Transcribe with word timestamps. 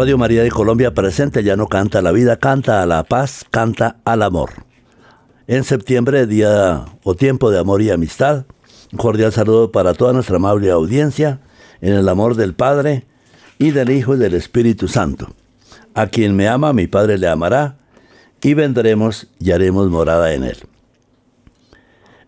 Radio 0.00 0.16
María 0.16 0.42
de 0.42 0.50
Colombia 0.50 0.94
presente 0.94 1.44
ya 1.44 1.56
no 1.56 1.66
canta 1.66 2.00
la 2.00 2.10
vida, 2.10 2.38
canta 2.38 2.82
a 2.82 2.86
la 2.86 3.04
paz, 3.04 3.44
canta 3.50 3.98
al 4.06 4.22
amor. 4.22 4.64
En 5.46 5.62
septiembre, 5.62 6.26
día 6.26 6.86
o 7.04 7.14
tiempo 7.14 7.50
de 7.50 7.58
amor 7.58 7.82
y 7.82 7.90
amistad, 7.90 8.46
un 8.92 8.98
cordial 8.98 9.30
saludo 9.30 9.72
para 9.72 9.92
toda 9.92 10.14
nuestra 10.14 10.36
amable 10.36 10.70
audiencia, 10.70 11.40
en 11.82 11.92
el 11.92 12.08
amor 12.08 12.34
del 12.34 12.54
Padre 12.54 13.04
y 13.58 13.72
del 13.72 13.90
Hijo 13.90 14.14
y 14.14 14.18
del 14.18 14.32
Espíritu 14.32 14.88
Santo. 14.88 15.34
A 15.92 16.06
quien 16.06 16.34
me 16.34 16.48
ama, 16.48 16.72
mi 16.72 16.86
Padre 16.86 17.18
le 17.18 17.28
amará, 17.28 17.76
y 18.40 18.54
vendremos 18.54 19.26
y 19.38 19.50
haremos 19.50 19.90
morada 19.90 20.32
en 20.32 20.44
él. 20.44 20.56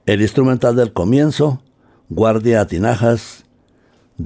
El 0.04 0.20
instrumental 0.20 0.76
del 0.76 0.92
comienzo, 0.92 1.62
Guardia 2.10 2.66
Tinajas, 2.66 3.46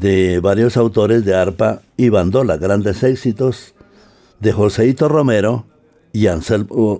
de 0.00 0.40
varios 0.40 0.76
autores 0.76 1.24
de 1.24 1.34
arpa 1.34 1.80
y 1.96 2.10
bandola, 2.10 2.58
grandes 2.58 3.02
éxitos 3.02 3.74
de 4.40 4.52
Joseito 4.52 5.08
Romero 5.08 5.64
y 6.12 6.26
Anselmo, 6.26 6.98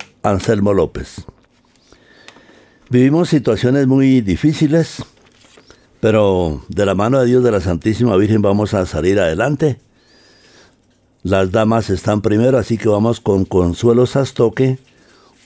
López. 0.73 1.27
Vivimos 2.89 3.29
situaciones 3.29 3.87
muy 3.87 4.23
difíciles, 4.23 5.05
pero 6.01 6.65
de 6.69 6.87
la 6.87 6.95
mano 6.95 7.21
de 7.21 7.27
Dios 7.27 7.45
de 7.45 7.51
la 7.51 7.61
Santísima 7.61 8.17
Virgen 8.17 8.41
vamos 8.41 8.73
a 8.73 8.87
salir 8.87 9.21
adelante. 9.21 9.79
Las 11.23 11.53
damas 11.53 11.91
están 11.91 12.23
primero, 12.23 12.57
así 12.57 12.79
que 12.79 12.89
vamos 12.89 13.21
con 13.21 13.45
Consuelo 13.45 14.07
Sastoque, 14.07 14.79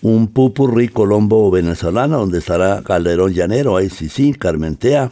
un 0.02 0.28
pupurrí 0.28 0.88
colombo 0.88 1.50
venezolano, 1.50 2.18
donde 2.18 2.38
estará 2.38 2.82
Calderón 2.82 3.32
Llanero, 3.32 3.76
sí, 3.88 4.34
Carmentea, 4.34 5.10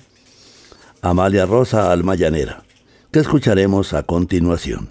Amalia 1.03 1.47
Rosa 1.47 1.93
Alma 1.93 2.17
Llanera, 2.17 2.62
que 3.12 3.21
escucharemos 3.21 3.95
a 3.95 4.03
continuación. 4.03 4.89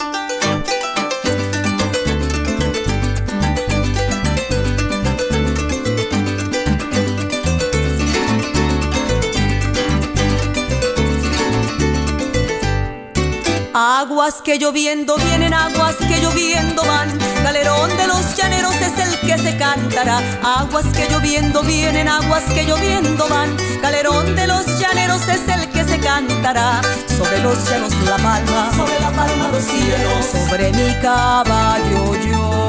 Aguas 13.73 14.41
que 14.43 14.57
lloviendo 14.57 15.15
vienen, 15.17 15.53
aguas 15.53 15.95
que 15.97 16.19
lloviendo 16.19 16.81
van. 16.83 17.09
Galerón 17.43 17.95
de 17.95 18.07
los 18.07 18.35
llaneros 18.35 18.75
es 18.75 18.97
el 18.97 19.19
que 19.19 19.37
se 19.37 19.55
cantará. 19.57 20.19
Aguas 20.41 20.85
que 20.95 21.07
lloviendo 21.11 21.61
vienen, 21.61 22.07
aguas 22.07 22.43
que 22.53 22.63
lloviendo 22.63 23.27
van. 23.27 23.55
Galerón 23.81 24.35
de 24.35 24.47
los 24.47 24.65
llaneros 24.79 25.21
es 25.27 25.47
el 25.47 25.69
que 25.69 25.86
se 25.97 26.05
cantará. 26.05 26.81
Sobre 27.17 27.39
los 27.41 27.69
llanos 27.69 27.93
la 28.05 28.17
palma, 28.17 28.71
sobre 28.75 28.99
la 28.99 29.11
palma 29.11 29.49
los 29.51 29.63
cielos, 29.63 30.25
sobre 30.25 30.71
mi 30.71 30.93
caballo 31.01 32.15
yo. 32.29 32.67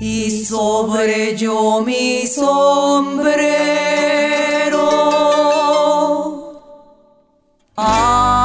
Y 0.00 0.44
sobre 0.44 1.36
yo 1.36 1.82
mi 1.84 2.26
sombrero. 2.26 3.42
Ay, 7.76 8.41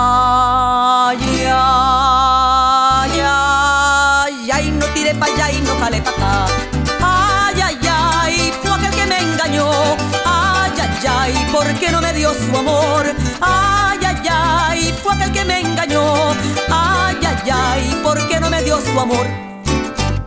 su 18.81 18.99
amor? 18.99 19.27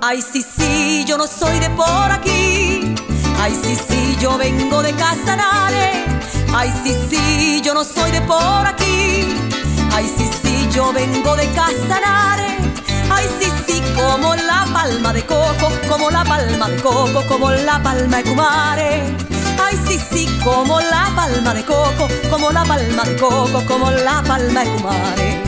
Ay, 0.01 0.23
sí, 0.23 0.43
sí, 0.43 1.05
yo 1.07 1.17
no 1.19 1.27
soy 1.27 1.59
de 1.59 1.71
por 1.71 2.11
aquí. 2.11 2.95
Ay, 3.41 3.59
sí, 3.63 3.77
sí, 3.77 4.17
yo 4.21 4.37
vengo 4.39 4.83
de 4.83 4.93
Casanare. 4.95 6.05
Ay, 6.53 6.73
sí, 6.83 6.95
sí, 7.09 7.63
yo 7.65 7.75
no 7.75 7.85
soy 7.85 8.11
de 8.11 8.21
por 8.23 8.67
aquí. 8.67 9.27
Ay, 9.93 10.11
sí, 10.17 10.29
sí, 10.43 10.69
yo 10.73 10.93
vengo 10.93 11.37
de 11.37 11.47
Casanare. 11.51 12.59
Ay, 13.11 13.27
sí, 13.41 13.51
sí, 13.67 13.83
como 13.95 14.35
la 14.35 14.67
palma 14.73 15.13
de 15.13 15.25
coco, 15.25 15.69
como 15.89 16.11
la 16.11 16.25
palma 16.25 16.69
de 16.69 16.77
coco, 16.83 17.25
como 17.29 17.51
la 17.51 17.83
palma 17.83 18.17
de 18.19 18.25
Kumare. 18.25 19.17
Ay, 19.63 19.79
sí, 19.87 19.99
sí, 20.11 20.27
como 20.43 20.81
la 20.81 21.13
palma 21.15 21.55
de 21.55 21.65
coco, 21.65 22.09
como 22.31 22.51
la 22.51 22.65
palma 22.65 23.05
de 23.05 23.17
coco, 23.17 23.65
como 23.67 23.91
la 23.91 24.23
palma 24.23 24.61
de 24.65 24.71
Kumare. 24.71 25.43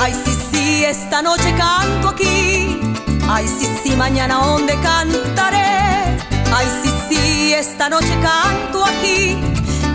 Ay, 0.00 0.14
sí, 0.24 0.36
sí, 0.50 0.61
esta 0.84 1.22
noche 1.22 1.54
canto 1.56 2.08
aquí. 2.08 2.80
Ay, 3.28 3.46
sí, 3.46 3.68
sí, 3.82 3.96
mañana 3.96 4.36
donde 4.36 4.74
cantaré. 4.80 6.18
Ay, 6.54 6.66
sí, 6.82 6.92
sí, 7.08 7.52
esta 7.52 7.88
noche 7.88 8.18
canto 8.20 8.84
aquí. 8.84 9.38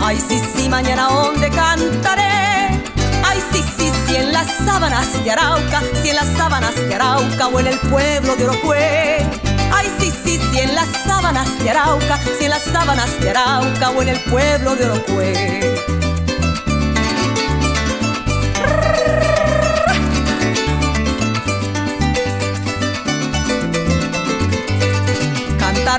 Ay, 0.00 0.18
sí, 0.26 0.40
sí, 0.54 0.68
mañana 0.68 1.08
donde 1.08 1.50
cantaré. 1.50 2.82
Ay, 3.24 3.42
sí, 3.52 3.62
sí, 3.76 3.92
sí, 4.06 4.16
en 4.16 4.32
las 4.32 4.46
sábanas 4.64 5.12
de 5.24 5.30
Arauca, 5.30 5.82
si 6.02 6.10
en 6.10 6.16
las 6.16 6.28
sábanas 6.36 6.74
de 6.76 6.94
Arauca 6.94 7.48
o 7.48 7.60
en 7.60 7.66
el 7.66 7.78
pueblo 7.80 8.36
de 8.36 8.44
Orocue. 8.44 9.26
Ay, 9.72 9.90
sí, 9.98 10.12
sí, 10.24 10.40
sí, 10.50 10.60
en 10.60 10.74
las 10.74 10.88
sábanas 11.06 11.58
de 11.58 11.70
Arauca, 11.70 12.18
si 12.38 12.44
en 12.44 12.50
las 12.50 12.62
sábanas 12.62 13.20
de 13.20 13.30
Arauca 13.30 13.90
o 13.90 14.02
en 14.02 14.08
el 14.08 14.20
pueblo 14.20 14.74
de 14.74 14.86
Orocue. 14.86 15.77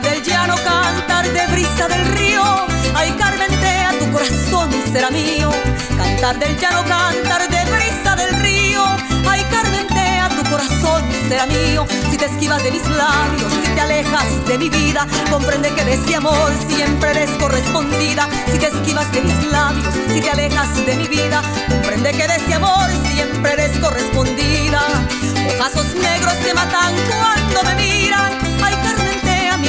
Del 0.02 0.24
llano, 0.24 0.56
cantar 0.64 1.28
de 1.28 1.48
brisa 1.48 1.88
del 1.88 2.06
río. 2.18 2.42
Ay, 2.96 3.12
Carmentea, 3.18 3.92
tu 4.00 4.12
corazón 4.12 4.70
será 4.92 5.10
mío. 5.10 5.52
Cantar 5.98 6.40
del 6.40 6.58
llano, 6.58 6.84
cantar 6.86 7.50
de 7.50 7.66
brisa 7.72 8.16
del 8.16 8.40
río. 8.42 8.84
Ay, 9.30 9.44
Carmentea, 9.52 10.30
tu 10.30 10.50
corazón 10.50 11.04
será 11.28 11.46
mío. 11.48 11.86
Si 12.10 12.18
te 12.18 12.26
esquivas 12.26 12.64
de 12.64 12.72
mis 12.72 12.88
labios, 12.88 13.52
si 13.64 13.72
te 13.72 13.82
alejas 13.82 14.48
de 14.48 14.58
mi 14.58 14.70
vida, 14.70 15.06
comprende 15.30 15.74
que 15.74 15.84
de 15.84 15.94
ese 15.94 16.16
amor 16.16 16.52
siempre 16.68 17.12
eres 17.12 17.30
correspondida. 17.32 18.28
Si 18.52 18.58
te 18.58 18.68
esquivas 18.68 19.12
de 19.12 19.22
mis 19.22 19.44
labios, 19.52 19.94
si 20.14 20.22
te 20.22 20.30
alejas 20.30 20.86
de 20.86 20.96
mi 20.96 21.08
vida, 21.08 21.42
comprende 21.70 22.12
que 22.12 22.28
de 22.28 22.36
ese 22.36 22.54
amor 22.54 22.90
siempre 23.12 23.54
eres 23.54 23.78
correspondida. 23.80 24.82
Ojazos 25.56 25.94
negros 25.96 26.34
se 26.44 26.54
matan 26.54 26.94
cuando 27.10 27.64
me 27.64 27.76
miran. 27.76 28.49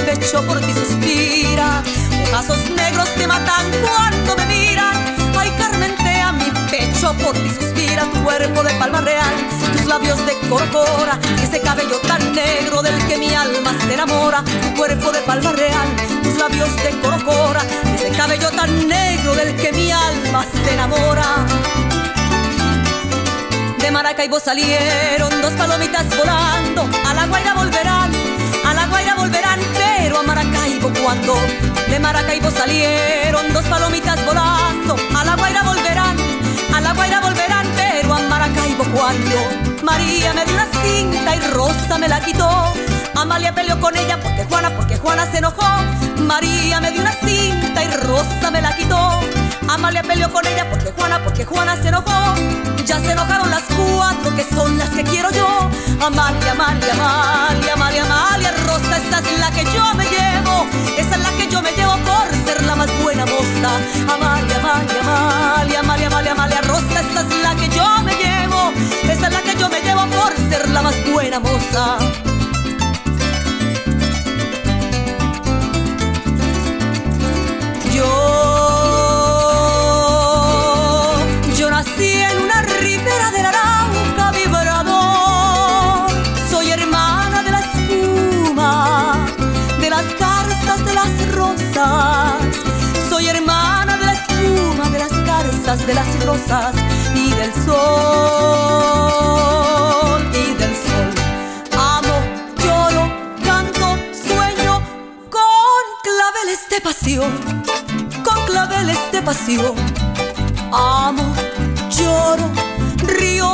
Pecho 0.06 0.44
por 0.47 0.61
ti 0.61 0.73
suspira. 0.73 1.82
Ojazos 2.29 2.70
negros 2.70 3.08
te 3.14 3.26
matan 3.26 3.67
cuando 3.82 4.37
me 4.37 4.47
miran. 4.47 4.94
Ay, 5.38 5.50
Carmentea, 5.58 6.32
mi 6.32 6.50
pecho 6.70 7.14
por 7.14 7.35
ti 7.35 7.49
suspira. 7.49 8.02
Tu 8.12 8.25
cuerpo 8.25 8.62
de 8.62 8.75
palma 8.75 9.00
real, 9.00 9.35
tus 9.73 9.87
labios 9.87 10.19
de 10.26 10.35
corcora. 10.49 11.19
Ese 11.43 11.61
cabello 11.61 11.99
tan 12.00 12.32
negro 12.32 12.82
del 12.82 12.97
que 13.06 13.19
mi 13.19 13.35
alma 13.35 13.73
se 13.87 13.94
enamora. 13.94 14.43
Tu 14.43 14.75
cuerpo 14.75 15.12
de 15.12 15.20
palma 15.20 15.52
real, 15.52 15.88
tus 16.23 16.37
labios 16.37 16.75
de 16.76 16.91
corcora. 17.00 17.61
Ese 17.94 18.11
cabello 18.17 18.50
tan 18.50 18.88
negro 18.88 19.35
del 19.35 19.55
que 19.56 19.73
mi 19.73 19.93
alma 19.93 20.44
se 20.64 20.73
enamora. 20.73 21.46
De 23.79 23.91
Maracaibo 23.91 24.38
salieron 24.38 25.41
dos 25.41 25.53
palomitas 25.55 26.06
volando, 26.17 26.88
a 27.08 27.14
la 27.14 27.26
Guaira 27.26 27.55
volverán, 27.55 28.10
cuando. 31.02 31.35
De 31.88 31.99
Maracaibo 31.99 32.50
salieron 32.50 33.52
dos 33.52 33.64
palomitas 33.67 34.25
volando, 34.25 34.97
a 35.17 35.25
la 35.25 35.37
Guaira 35.37 35.62
volverán, 35.62 36.17
a 36.75 36.81
la 36.81 36.93
Guaira 36.93 37.20
volverán, 37.20 37.67
pero 37.76 38.14
a 38.14 38.20
Maracaibo 38.20 38.85
cuando. 38.94 39.37
María 39.82 40.32
me 40.32 40.44
dio 40.44 40.55
una 40.55 40.67
cinta 40.82 41.37
y 41.37 41.41
Rosa 41.52 41.99
me 41.99 42.08
la 42.08 42.20
quitó. 42.20 42.73
Amalia 43.17 43.55
peleó 43.55 43.79
con 43.81 43.97
ella 43.97 44.19
porque 44.23 44.44
Juana, 44.44 44.70
porque 44.76 44.97
Juana 44.97 45.26
se 45.31 45.38
enojó. 45.38 45.67
María 46.19 46.81
me 46.81 46.91
dio 46.93 47.00
una 47.00 47.12
cinta 47.12 47.82
y 47.82 47.88
Rosa 47.88 48.50
me 48.50 48.61
la 48.61 48.75
quitó. 48.76 49.20
Amalia 49.69 50.03
peleó 50.03 50.31
con 50.32 50.46
ella 50.46 50.69
porque 50.70 50.93
Juana, 50.93 51.20
porque 51.25 51.44
Juana 51.44 51.76
se 51.76 51.88
enojó. 51.88 52.35
Ya 52.87 52.99
se 53.00 53.12
enojaron 53.12 53.50
las 53.50 53.62
cuatro 53.76 54.35
que 54.35 54.44
son 54.44 54.79
las 54.79 54.91
que 54.91 55.05
quiero 55.05 55.31
yo. 55.31 55.46
Amalia, 56.00 56.53
Amalia, 56.53 56.93
Amalia, 56.93 57.73
Amalia, 57.75 58.05
Amalia, 58.05 58.50
Esta 59.02 59.19
es 59.19 59.41
la 59.41 59.50
que 59.50 59.64
yo 59.64 59.94
me 59.94 60.05
llevo. 60.05 60.67
Esa 60.97 61.14
es 61.17 61.23
la 61.23 61.31
que 61.37 61.49
yo 61.49 61.62
me 61.62 61.73
llevo 61.73 61.97
por 62.11 62.26
ser 62.47 62.62
la 62.64 62.76
más 62.76 62.91
buena 63.02 63.25
moza. 63.26 63.70
Amalia, 64.14 64.56
Amalia, 64.56 65.00
Amalia, 65.00 65.81
Amalia, 65.81 66.06
Amalia, 66.08 66.32
Amalia, 66.32 66.61
Rosa, 66.62 67.00
esta 67.00 67.20
es 67.20 67.43
la 67.43 67.55
que 67.56 67.69
yo 67.69 67.87
me 68.05 68.14
llevo. 68.14 68.73
Esa 69.05 69.26
es 69.29 69.32
la 69.32 69.43
que 69.43 69.55
yo 69.58 69.69
me 69.69 69.81
llevo 69.81 70.06
por 70.06 70.32
ser 70.50 70.69
la 70.70 70.82
más 70.82 70.94
buena 71.13 71.41
moza. 71.41 72.30
De 95.91 95.94
las 95.97 96.25
rosas 96.25 96.73
y 97.17 97.31
del 97.32 97.53
sol 97.65 97.73
y 100.32 100.55
del 100.55 100.75
sol. 100.87 101.09
Amo, 101.77 102.17
lloro, 102.63 103.03
canto, 103.44 103.99
sueño 104.13 104.73
con 105.29 105.82
claveles 106.06 106.61
de 106.70 106.81
pasión, 106.81 107.32
con 108.23 108.39
claveles 108.47 109.01
de 109.11 109.20
pasión. 109.23 109.75
Amo, 110.73 111.25
lloro, 111.91 112.49
río, 113.19 113.51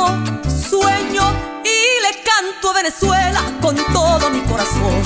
sueño 0.69 1.23
y 1.63 1.77
le 2.05 2.21
canto 2.21 2.69
a 2.69 2.73
Venezuela 2.73 3.41
con 3.61 3.75
todo 3.91 4.29
mi 4.29 4.41
corazón. 4.41 5.01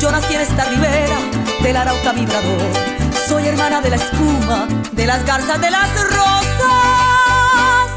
Yo 0.00 0.10
nací 0.10 0.34
en 0.34 0.40
esta 0.40 0.64
ribera 0.64 1.18
del 1.62 1.76
Arauca 1.76 2.12
vibrador. 2.12 3.11
Soy 3.28 3.46
hermana 3.46 3.80
de 3.80 3.90
la 3.90 3.96
espuma, 3.96 4.66
de 4.92 5.06
las 5.06 5.24
garzas, 5.24 5.60
de 5.60 5.70
las 5.70 5.88
rosas 6.10 7.90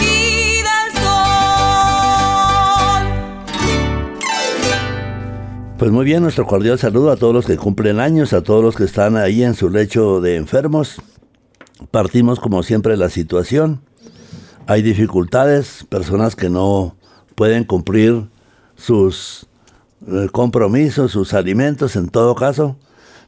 y 0.00 0.56
del 0.56 0.92
sol. 1.00 1.12
Pues 5.78 5.92
muy 5.92 6.04
bien, 6.04 6.22
nuestro 6.22 6.46
cordial 6.46 6.80
saludo 6.80 7.12
a 7.12 7.16
todos 7.16 7.32
los 7.32 7.46
que 7.46 7.56
cumplen 7.56 8.00
años, 8.00 8.32
a 8.32 8.42
todos 8.42 8.64
los 8.64 8.74
que 8.74 8.82
están 8.84 9.16
ahí 9.16 9.44
en 9.44 9.54
su 9.54 9.70
lecho 9.70 10.20
de 10.20 10.34
enfermos. 10.36 11.00
Partimos 11.92 12.40
como 12.40 12.64
siempre 12.64 12.96
la 12.96 13.08
situación. 13.08 13.82
Hay 14.66 14.82
dificultades, 14.82 15.86
personas 15.88 16.34
que 16.34 16.50
no 16.50 16.96
pueden 17.36 17.62
cumplir 17.64 18.28
sus 18.74 19.46
eh, 20.08 20.28
compromisos, 20.32 21.12
sus 21.12 21.34
alimentos 21.34 21.94
en 21.94 22.08
todo 22.08 22.34
caso, 22.34 22.76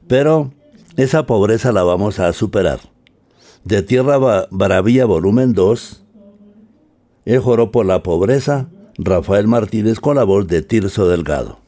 pero 0.08 0.52
esa 0.96 1.26
pobreza 1.26 1.72
la 1.72 1.82
vamos 1.82 2.20
a 2.20 2.32
superar. 2.32 2.80
De 3.64 3.82
Tierra 3.82 4.46
Bravía, 4.50 5.06
volumen 5.06 5.52
2, 5.52 6.02
el 7.24 7.40
joro 7.40 7.70
por 7.70 7.86
la 7.86 8.02
pobreza, 8.02 8.68
Rafael 8.98 9.48
Martínez 9.48 9.98
con 9.98 10.16
la 10.16 10.24
voz 10.24 10.46
de 10.46 10.62
Tirso 10.62 11.08
Delgado. 11.08 11.58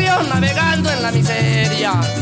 Navegando 0.00 0.90
en 0.90 1.02
la 1.02 1.10
miseria. 1.10 2.21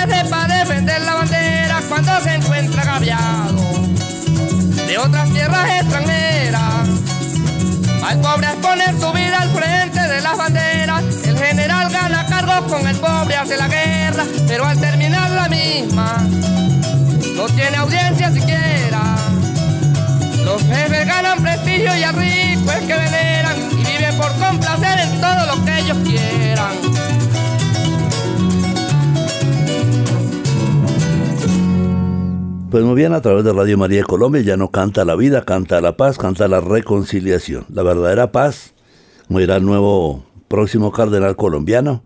Lo 0.00 0.12
apetece 0.12 0.30
para 0.30 0.58
defender 0.58 1.00
la 1.02 1.14
bandera 1.14 1.80
cuando 1.88 2.20
se 2.20 2.34
encuentra 2.34 2.82
agraviado 2.82 3.56
de 4.86 4.98
otras 4.98 5.30
tierras 5.30 5.80
extranjeras. 5.80 6.88
Al 8.04 8.20
pobre 8.20 8.46
a 8.46 8.54
poner 8.54 8.90
su 8.98 9.12
vida 9.12 9.38
al 9.40 9.50
frente 9.50 10.00
de 10.00 10.20
las 10.20 10.36
banderas, 10.36 11.02
el 11.24 11.38
general 11.38 11.90
gana 11.90 12.26
cargos 12.26 12.72
con 12.72 12.86
el 12.86 12.96
pobre, 12.96 13.36
hace 13.36 13.56
la 13.56 13.68
guerra, 13.68 14.24
pero 14.48 14.66
al 14.66 14.80
terminar 14.80 15.30
la 15.30 15.48
misma, 15.48 16.16
no 17.36 17.46
tiene 17.46 17.76
audiencia 17.76 18.32
siquiera. 18.32 19.16
Los 20.44 20.62
jefes 20.62 21.06
ganan 21.06 21.42
prestigio 21.42 21.96
y 21.96 22.02
al 22.02 22.14
rico 22.16 22.72
es 22.72 22.86
que 22.86 22.94
veneran 22.94 23.56
y 23.72 23.84
viven 23.84 24.16
por 24.16 24.32
complacer 24.38 24.98
en 25.00 25.20
todo 25.20 25.46
lo 25.46 25.64
que 25.64 25.78
ellos 25.78 25.98
quieran. 26.04 26.99
Pues 32.70 32.84
muy 32.84 32.94
bien, 32.94 33.12
a 33.14 33.20
través 33.20 33.44
de 33.44 33.52
Radio 33.52 33.76
María 33.76 34.04
Colombia 34.04 34.42
ya 34.42 34.56
no 34.56 34.70
canta 34.70 35.04
la 35.04 35.16
vida, 35.16 35.44
canta 35.44 35.80
la 35.80 35.96
paz, 35.96 36.18
canta 36.18 36.46
la 36.46 36.60
reconciliación. 36.60 37.66
La 37.68 37.82
verdadera 37.82 38.30
paz, 38.30 38.74
como 39.26 39.40
el 39.40 39.64
nuevo 39.64 40.24
próximo 40.46 40.92
cardenal 40.92 41.34
colombiano, 41.34 42.04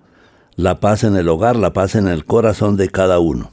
la 0.57 0.81
paz 0.81 1.05
en 1.05 1.17
el 1.17 1.29
hogar, 1.29 1.57
la 1.57 1.73
paz 1.73 1.97
en 1.97 2.09
el 2.09 2.25
corazón 2.25 2.77
de 2.77 2.89
cada 2.89 3.19
uno 3.19 3.51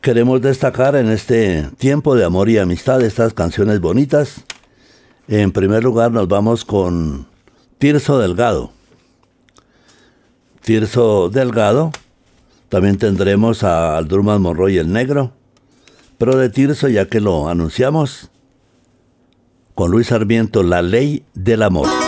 queremos 0.00 0.40
destacar 0.40 0.96
en 0.96 1.10
este 1.10 1.68
tiempo 1.76 2.14
de 2.14 2.24
amor 2.24 2.48
y 2.48 2.58
amistad 2.58 3.02
estas 3.02 3.34
canciones 3.34 3.80
bonitas. 3.80 4.44
En 5.26 5.52
primer 5.52 5.84
lugar 5.84 6.12
nos 6.12 6.28
vamos 6.28 6.64
con 6.64 7.26
Tirso 7.78 8.18
Delgado. 8.18 8.72
Tirso 10.62 11.28
Delgado. 11.30 11.90
También 12.68 12.98
tendremos 12.98 13.64
a 13.64 13.96
Aldrumas 13.96 14.40
Monroy 14.40 14.78
el 14.78 14.92
Negro. 14.92 15.32
Pero 16.18 16.36
de 16.36 16.50
Tirso, 16.50 16.88
ya 16.88 17.06
que 17.06 17.20
lo 17.20 17.48
anunciamos, 17.48 18.30
con 19.74 19.90
Luis 19.90 20.08
Sarmiento, 20.08 20.62
La 20.62 20.82
Ley 20.82 21.24
del 21.34 21.62
Amor. 21.62 22.07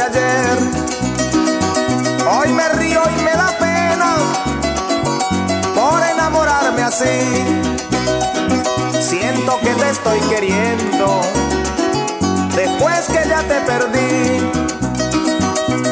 Ayer, 0.00 0.58
hoy 2.30 2.52
me 2.52 2.68
río 2.70 3.02
y 3.16 3.22
me 3.22 3.32
da 3.32 3.52
pena 3.58 4.16
por 5.74 6.02
enamorarme 6.02 6.82
así. 6.82 7.44
Siento 9.00 9.58
que 9.60 9.70
te 9.74 9.90
estoy 9.90 10.20
queriendo 10.28 11.20
después 12.54 13.06
que 13.06 13.28
ya 13.28 13.42
te 13.42 13.60
perdí. 13.60 14.40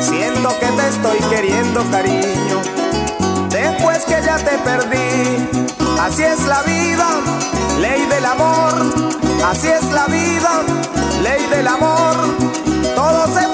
Siento 0.02 0.48
que 0.58 0.66
te 0.66 0.88
estoy 0.88 1.18
queriendo, 1.30 1.84
cariño, 1.90 2.60
después 3.50 4.04
que 4.04 4.20
ya 4.24 4.36
te 4.36 4.58
perdí. 4.58 5.48
Así 6.00 6.22
es 6.22 6.40
la 6.46 6.62
vida, 6.62 7.06
ley 7.80 8.06
del 8.06 8.26
amor. 8.26 8.74
Así 9.46 9.68
es 9.68 9.84
la 9.92 10.06
vida, 10.06 10.62
ley 11.22 11.46
del 11.50 11.68
amor. 11.68 12.16
Todo 12.94 13.26
se 13.34 13.53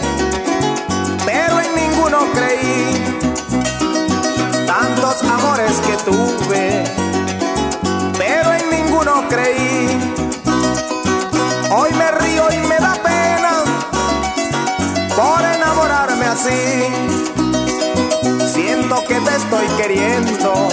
Siento 18.53 19.03
que 19.07 19.15
te 19.15 19.35
estoy 19.35 19.67
queriendo 19.77 20.69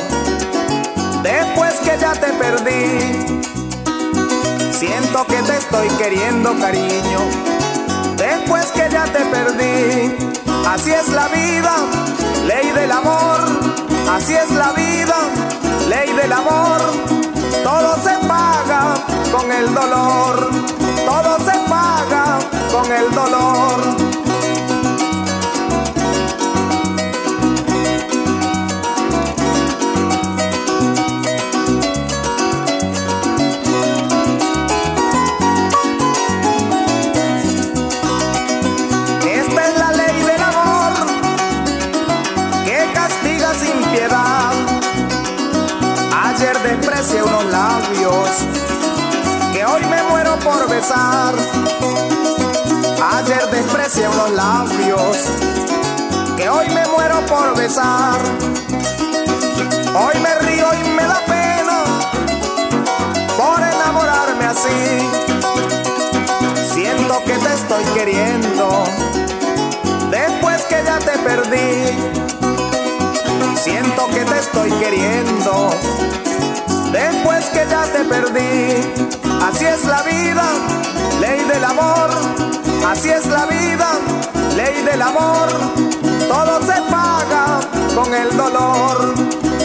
después 1.22 1.74
que 1.80 1.98
ya 2.00 2.12
te 2.12 2.32
perdí. 2.32 3.36
Siento 4.72 5.26
que 5.26 5.42
te 5.42 5.56
estoy 5.56 5.88
queriendo, 5.98 6.58
cariño 6.58 7.48
después 8.16 8.66
que 8.72 8.88
ya 8.90 9.04
te 9.04 9.20
perdí. 9.26 10.16
Así 10.66 10.90
es 10.90 11.08
la 11.08 11.28
vida, 11.28 11.74
ley 12.46 12.70
del 12.72 12.92
amor, 12.92 13.40
así 14.10 14.34
es 14.34 14.50
la 14.50 14.72
vida, 14.72 15.16
ley 15.88 16.12
del 16.12 16.32
amor. 16.32 16.80
Todo 17.62 17.94
se 18.02 18.26
paga 18.26 18.94
con 19.32 19.50
el 19.50 19.72
dolor, 19.74 20.50
todo 21.06 21.38
se 21.38 21.58
paga 21.68 22.38
con 22.72 22.92
el 22.92 23.10
dolor. 23.12 24.17
Por 50.58 50.68
besar. 50.68 51.34
Ayer 53.16 53.46
desprecié 53.50 54.08
unos 54.08 54.30
labios 54.30 55.16
que 56.36 56.48
hoy 56.48 56.68
me 56.70 56.86
muero 56.88 57.24
por 57.26 57.56
besar. 57.56 58.18
Hoy 59.94 60.18
me 60.20 60.34
río 60.46 60.66
y 60.74 60.88
me 60.90 61.02
da 61.02 61.20
pena 61.26 61.84
por 63.36 63.60
enamorarme 63.60 64.44
así. 64.46 65.08
Siento 66.74 67.22
que 67.24 67.34
te 67.34 67.54
estoy 67.54 67.84
queriendo 67.94 68.84
después 70.10 70.62
que 70.62 70.82
ya 70.84 70.98
te 70.98 71.18
perdí. 71.18 71.98
Siento 73.62 74.06
que 74.08 74.24
te 74.24 74.38
estoy 74.38 74.70
queriendo 74.72 75.70
después 76.92 77.44
que 77.46 77.66
ya 77.68 77.84
te 77.92 78.04
perdí. 78.04 79.27
Así 79.42 79.64
es 79.64 79.84
la 79.84 80.02
vida, 80.02 80.44
ley 81.20 81.44
del 81.44 81.64
amor, 81.64 82.10
así 82.86 83.10
es 83.10 83.26
la 83.26 83.46
vida, 83.46 83.88
ley 84.56 84.82
del 84.82 85.02
amor. 85.02 85.48
Todo 86.28 86.60
se 86.60 86.80
paga 86.90 87.60
con 87.94 88.12
el 88.12 88.36
dolor, 88.36 89.14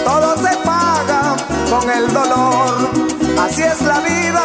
todo 0.06 0.36
se 0.38 0.56
paga 0.58 1.36
con 1.70 1.90
el 1.90 2.14
dolor. 2.14 2.90
Así 3.40 3.64
es 3.64 3.82
la 3.82 4.00
vida, 4.00 4.44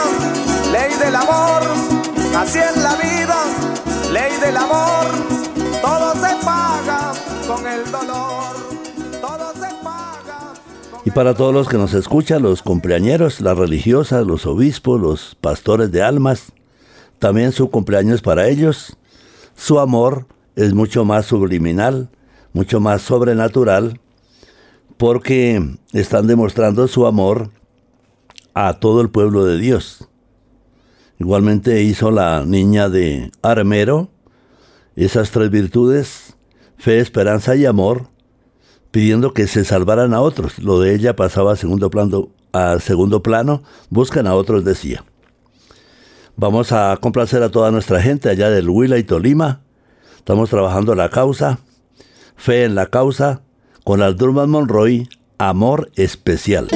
ley 0.73 0.95
del 0.95 1.15
amor, 1.15 1.63
así 2.37 2.59
es 2.59 2.77
la 2.77 2.95
vida, 2.97 3.37
ley 4.11 4.37
del 4.41 4.57
amor. 4.57 5.07
Todo 5.81 6.15
se 6.15 6.35
paga 6.45 7.13
con 7.47 7.67
el 7.67 7.91
dolor. 7.91 8.58
Para 11.19 11.35
todos 11.35 11.53
los 11.53 11.69
que 11.69 11.79
nos 11.79 11.95
escuchan, 11.95 12.45
los 12.45 12.63
cumpleañeros, 12.63 13.41
las 13.41 13.59
religiosas, 13.59 14.25
los 14.25 14.47
obispos, 14.47 15.01
los 15.01 15.35
pastores 15.35 15.91
de 15.91 16.01
almas, 16.01 16.53
también 17.19 17.51
su 17.51 17.71
cumpleaños 17.71 18.23
para 18.23 18.47
ellos. 18.47 18.97
Su 19.57 19.81
amor 19.81 20.29
es 20.55 20.75
mucho 20.75 21.05
más 21.05 21.27
subliminal, 21.27 22.09
mucho 22.53 22.79
más 22.79 23.03
sobrenatural, 23.03 24.01
porque 24.97 25.61
están 25.93 26.29
demostrando 26.29 26.87
su 26.87 27.05
amor 27.05 27.51
a 28.55 28.75
todo 28.75 29.01
el 29.01 29.11
pueblo 29.11 29.45
de 29.45 29.59
Dios. 29.59 30.09
Igualmente 31.19 31.83
hizo 31.83 32.13
la 32.13 32.45
niña 32.47 32.89
de 32.89 33.33
Armero 33.43 34.09
esas 34.95 35.33
tres 35.33 35.51
virtudes, 35.51 36.37
fe, 36.77 37.01
esperanza 37.01 37.57
y 37.57 37.67
amor, 37.67 38.07
pidiendo 38.91 39.33
que 39.33 39.47
se 39.47 39.65
salvaran 39.65 40.15
a 40.15 40.21
otros. 40.21 40.59
Lo 40.59 40.81
de 40.81 40.95
ella 40.95 41.17
pasaba 41.17 41.53
a 41.53 41.57
segundo 41.57 41.91
plano, 41.91 42.29
a 42.53 42.79
segundo 42.81 43.23
plano 43.23 43.63
buscan 43.91 44.27
a 44.27 44.35
otros, 44.35 44.65
decía. 44.65 45.05
Vamos 46.37 46.73
a 46.73 46.97
complacer 47.01 47.43
a 47.43 47.51
toda 47.51 47.71
nuestra 47.71 48.01
gente 48.01 48.29
allá 48.29 48.51
del 48.51 48.69
Huila 48.69 48.99
y 48.99 49.03
Tolima. 49.03 49.61
Estamos 50.17 50.51
trabajando 50.51 50.95
la 50.95 51.11
causa, 51.11 51.59
fe 52.37 52.65
en 52.65 52.75
la 52.75 52.87
causa, 52.87 53.43
con 53.83 54.01
las 54.01 54.17
Monroy, 54.21 55.09
amor 55.39 55.91
especial. 55.97 56.69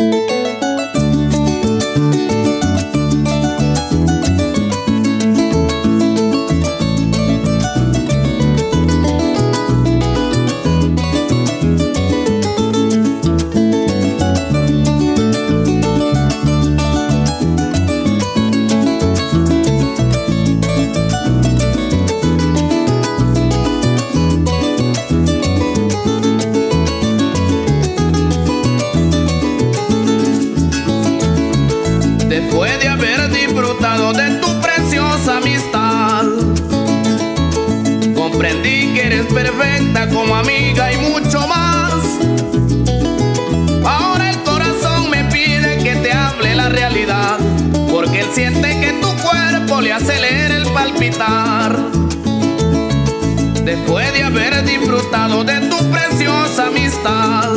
De 55.10 55.60
tu 55.68 55.90
preciosa 55.90 56.68
amistad, 56.68 57.50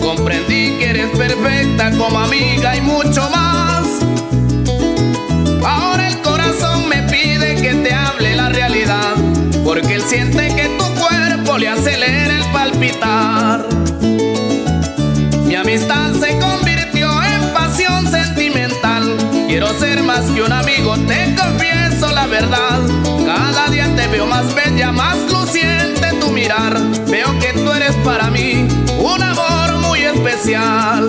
comprendí 0.00 0.76
que 0.78 0.90
eres 0.90 1.06
cuenta 1.36 1.90
como 1.92 2.18
amiga 2.18 2.76
y 2.76 2.80
mucho 2.80 3.28
más. 3.30 3.86
Ahora 5.64 6.08
el 6.08 6.20
corazón 6.22 6.88
me 6.88 7.02
pide 7.04 7.54
que 7.56 7.74
te 7.74 7.94
hable 7.94 8.34
la 8.34 8.48
realidad, 8.48 9.14
porque 9.64 9.94
él 9.94 10.02
siente 10.02 10.48
que 10.48 10.68
tu 10.76 10.84
cuerpo 11.00 11.58
le 11.58 11.68
acelera 11.68 12.36
el 12.36 12.44
palpitar. 12.52 13.66
Mi 15.46 15.54
amistad 15.54 16.12
se 16.14 16.38
convirtió 16.38 17.22
en 17.22 17.52
pasión 17.52 18.10
sentimental. 18.10 19.16
Quiero 19.46 19.72
ser 19.78 20.02
más 20.02 20.22
que 20.32 20.42
un 20.42 20.52
amigo, 20.52 20.73
Tan 30.44 31.08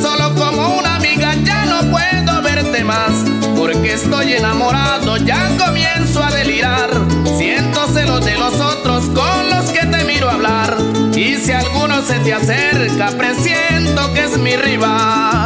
solo 0.00 0.32
como 0.36 0.78
una 0.78 0.94
amiga 0.94 1.34
ya 1.44 1.66
no 1.66 1.80
puedo 1.90 2.40
verte 2.40 2.84
más, 2.84 3.10
porque 3.56 3.94
estoy 3.94 4.34
enamorado, 4.34 5.16
ya 5.16 5.50
comienzo 5.58 6.22
a 6.22 6.30
delirar. 6.30 6.88
Siento 7.36 7.88
celos 7.88 8.24
de 8.24 8.38
los 8.38 8.54
otros 8.60 9.06
con 9.06 9.50
los 9.50 9.72
que 9.72 9.84
te 9.86 10.04
miro 10.04 10.30
hablar. 10.30 10.76
Y 11.16 11.34
si 11.38 11.50
alguno 11.50 12.00
se 12.02 12.20
te 12.20 12.32
acerca, 12.32 13.08
presiento 13.18 14.14
que 14.14 14.22
es 14.22 14.38
mi 14.38 14.54
rival. 14.54 15.45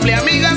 simple 0.00 0.12
amiga, 0.12 0.56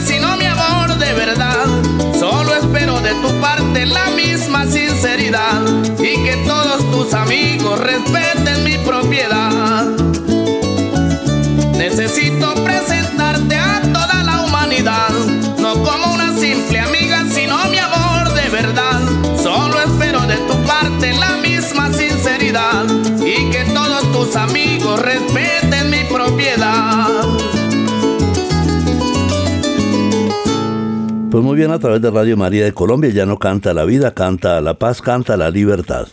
Pues 31.31 31.45
muy 31.45 31.55
bien, 31.55 31.71
a 31.71 31.79
través 31.79 32.01
de 32.01 32.11
Radio 32.11 32.35
María 32.35 32.65
de 32.65 32.73
Colombia 32.73 33.09
ya 33.09 33.25
no 33.25 33.39
canta 33.39 33.73
la 33.73 33.85
vida, 33.85 34.13
canta 34.13 34.59
la 34.59 34.77
paz, 34.77 35.01
canta 35.01 35.37
la 35.37 35.49
libertad. 35.49 36.09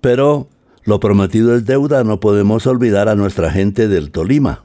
Pero 0.00 0.48
lo 0.84 1.00
prometido 1.00 1.54
es 1.54 1.66
deuda, 1.66 2.02
no 2.02 2.18
podemos 2.18 2.66
olvidar 2.66 3.10
a 3.10 3.14
nuestra 3.14 3.50
gente 3.50 3.88
del 3.88 4.10
Tolima. 4.10 4.64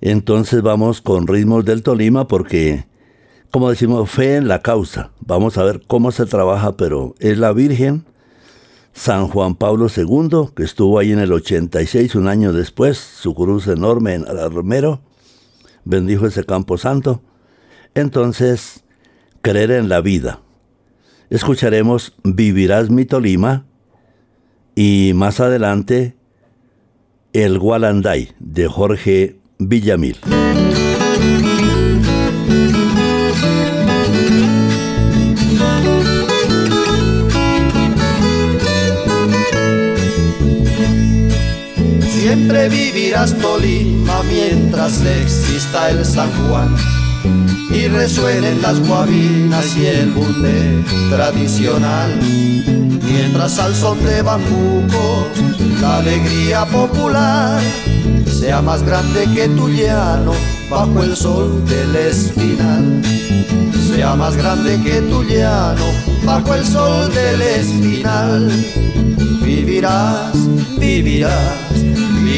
Entonces 0.00 0.60
vamos 0.60 1.00
con 1.00 1.28
ritmos 1.28 1.64
del 1.64 1.84
Tolima 1.84 2.26
porque, 2.26 2.86
como 3.52 3.70
decimos, 3.70 4.10
fe 4.10 4.34
en 4.34 4.48
la 4.48 4.60
causa. 4.60 5.12
Vamos 5.20 5.56
a 5.56 5.62
ver 5.62 5.82
cómo 5.86 6.10
se 6.10 6.26
trabaja, 6.26 6.76
pero 6.76 7.14
es 7.20 7.38
la 7.38 7.52
Virgen, 7.52 8.06
San 8.92 9.28
Juan 9.28 9.54
Pablo 9.54 9.86
II, 9.86 10.48
que 10.56 10.64
estuvo 10.64 10.98
ahí 10.98 11.12
en 11.12 11.20
el 11.20 11.32
86, 11.32 12.16
un 12.16 12.26
año 12.26 12.52
después, 12.52 12.98
su 12.98 13.36
cruz 13.36 13.68
enorme 13.68 14.14
en 14.14 14.26
Armero, 14.26 15.00
bendijo 15.84 16.26
ese 16.26 16.44
campo 16.44 16.78
santo. 16.78 17.22
Entonces, 17.94 18.84
creer 19.42 19.72
en 19.72 19.88
la 19.88 20.00
vida. 20.00 20.40
Escucharemos 21.28 22.14
Vivirás 22.24 22.90
mi 22.90 23.04
Tolima 23.04 23.66
y 24.74 25.12
más 25.14 25.40
adelante 25.40 26.16
El 27.32 27.58
Gualanday 27.58 28.30
de 28.38 28.66
Jorge 28.66 29.38
Villamil. 29.58 30.16
Siempre 42.60 42.92
vivirás 42.92 43.34
Tolima 43.38 44.22
mientras 44.24 45.00
exista 45.00 45.88
el 45.88 46.04
San 46.04 46.28
Juan 46.30 46.76
y 47.70 47.88
resuenen 47.88 48.60
las 48.60 48.86
guabinas 48.86 49.74
y 49.78 49.86
el 49.86 50.10
bunde 50.10 50.84
tradicional. 51.08 52.20
Mientras 53.02 53.58
al 53.58 53.74
son 53.74 54.04
de 54.04 54.20
bambucos 54.20 55.26
la 55.80 55.98
alegría 55.98 56.66
popular 56.66 57.62
sea 58.26 58.60
más 58.60 58.82
grande 58.82 59.26
que 59.34 59.48
tu 59.48 59.70
llano 59.70 60.32
bajo 60.68 61.02
el 61.02 61.16
sol 61.16 61.64
del 61.64 61.96
espinal. 61.96 63.00
Sea 63.94 64.14
más 64.16 64.36
grande 64.36 64.78
que 64.82 65.00
tu 65.00 65.22
llano 65.24 65.86
bajo 66.26 66.54
el 66.54 66.66
sol 66.66 67.10
del 67.14 67.40
espinal. 67.40 68.50
Vivirás, 69.42 70.34
vivirás, 70.78 71.70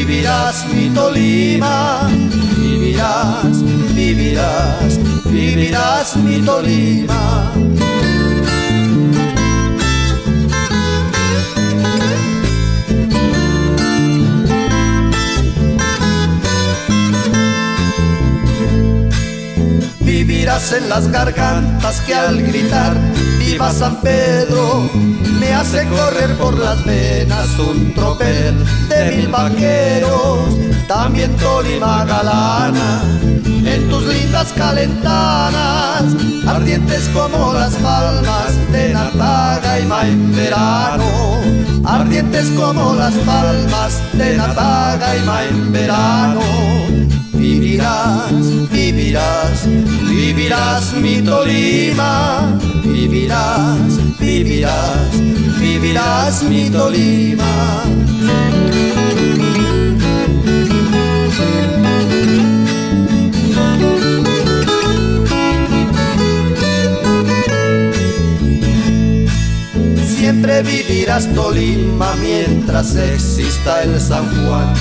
vivirás 0.05 0.65
mi 0.67 0.89
Tolima, 0.89 2.09
vivirás, 2.57 3.63
vivirás, 3.95 4.99
vivirás 5.25 6.17
mi 6.17 6.41
Tolima. 6.41 7.72
Vivirás 20.43 20.73
en 20.73 20.89
las 20.89 21.09
gargantas 21.09 22.01
que 22.01 22.13
al 22.13 22.41
gritar 22.41 22.97
Viva 23.39 23.71
San 23.71 24.01
Pedro 24.01 24.89
me 25.39 25.53
hace 25.53 25.87
correr 25.87 26.35
por 26.35 26.59
las 26.59 26.83
venas 26.83 27.47
un 27.59 27.93
tropel 27.93 28.53
de 28.89 29.15
mil 29.15 29.27
vaqueros. 29.29 30.39
También 30.85 31.33
Tolima 31.37 32.03
galana 32.03 33.03
en 33.45 33.89
tus 33.89 34.03
lindas 34.03 34.51
calentanas, 34.51 36.13
ardientes 36.45 37.09
como 37.13 37.53
las 37.53 37.75
palmas 37.75 38.71
de 38.73 38.93
Nataga 38.93 39.79
y 39.79 40.11
en 40.11 40.35
verano, 40.35 41.39
ardientes 41.85 42.49
como 42.49 42.95
las 42.95 43.13
palmas 43.13 44.01
de 44.11 44.35
Nataga 44.35 45.15
y 45.15 45.47
en 45.53 45.71
verano. 45.71 46.92
Vivirás, 47.83 48.69
vivirás, 48.71 49.67
vivirás 50.07 50.93
mi 50.93 51.21
Tolima, 51.21 52.57
vivirás, 52.81 53.99
vivirás, 54.19 55.11
vivirás 55.59 56.43
mi 56.43 56.69
Tolima. 56.69 57.83
Siempre 70.43 70.61
vivirás 70.63 71.33
Tolima 71.33 72.15
mientras 72.15 72.97
exista 72.97 73.81
el 73.81 73.97
San 73.97 74.25
Juan 74.25 74.73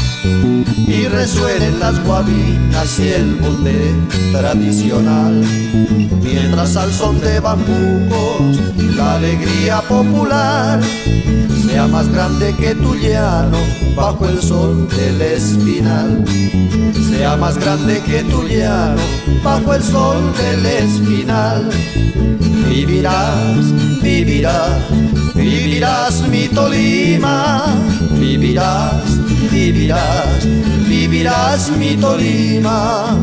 y 0.89 1.07
resuenen 1.07 1.79
las 1.79 2.03
guabinas 2.03 2.99
y 2.99 3.11
el 3.11 3.37
bunde 3.37 3.95
tradicional. 4.33 5.41
Mientras 6.21 6.77
al 6.77 6.93
son 6.93 7.21
de 7.21 7.39
bambucos 7.39 8.59
la 8.97 9.15
alegría 9.15 9.81
popular 9.83 10.81
sea 11.65 11.87
más 11.87 12.09
grande 12.09 12.57
que 12.57 12.75
tu 12.75 12.97
llano 12.97 13.59
bajo 13.95 14.27
el 14.27 14.43
sol 14.43 14.89
del 14.89 15.23
espinal. 15.23 16.25
Sea 17.13 17.37
más 17.37 17.59
grande 17.59 18.01
que 18.03 18.23
tu 18.25 18.43
llano 18.49 19.01
bajo 19.45 19.75
el 19.75 19.83
sol 19.83 20.33
del 20.37 20.67
espinal. 20.67 21.71
Vivirás, 22.69 24.03
vivirás 24.03 24.83
Vivirás 25.35 26.29
mi 26.29 26.47
Tolima, 26.49 27.65
vivirás, 28.19 29.03
vivirás, 29.51 30.47
vivirás 30.89 31.71
mi 31.79 31.97
Tolima. 31.97 33.19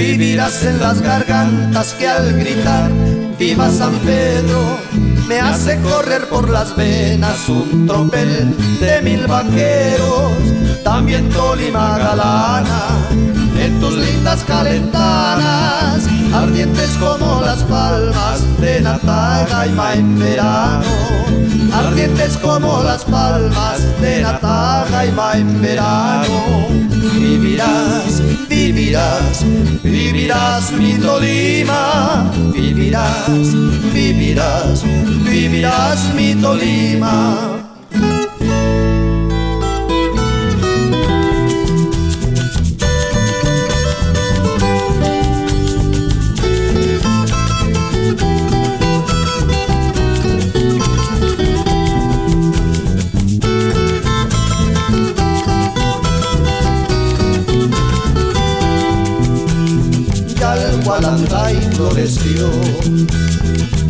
Vivirás 0.00 0.64
en 0.64 0.80
las 0.80 1.02
gargantas 1.02 1.92
que 1.92 2.08
al 2.08 2.32
gritar 2.32 2.90
viva 3.38 3.68
San 3.70 3.92
Pedro 3.98 4.78
me 5.28 5.38
hace 5.38 5.78
correr 5.82 6.26
por 6.26 6.48
las 6.48 6.74
venas 6.74 7.46
un 7.50 7.86
tropel 7.86 8.56
de 8.80 9.02
mil 9.02 9.26
vaqueros, 9.26 10.32
también 10.82 11.28
Tolima 11.28 11.98
galana, 11.98 12.82
en 13.58 13.78
tus 13.78 13.94
lindas 13.98 14.42
calentanas, 14.44 16.08
ardientes 16.32 16.92
como 16.98 17.42
las 17.42 17.62
palmas 17.64 18.40
de 18.58 18.80
Nataga 18.80 19.66
y 19.66 19.98
en 19.98 20.18
verano, 20.18 20.82
ardientes 21.74 22.38
como 22.38 22.82
las 22.82 23.04
palmas 23.04 24.00
de 24.00 24.22
Nataga 24.22 25.04
y 25.04 25.40
en 25.40 25.60
verano. 25.60 26.68
Vivirás, 27.18 28.22
vivirás, 28.72 29.44
vivirás 29.82 30.72
mi 30.72 30.94
Tolima, 30.94 32.30
vivirás, 32.54 33.52
vivirás, 33.92 34.84
vivirás 35.24 36.14
mi 36.14 36.34
Tolima. 36.34 37.59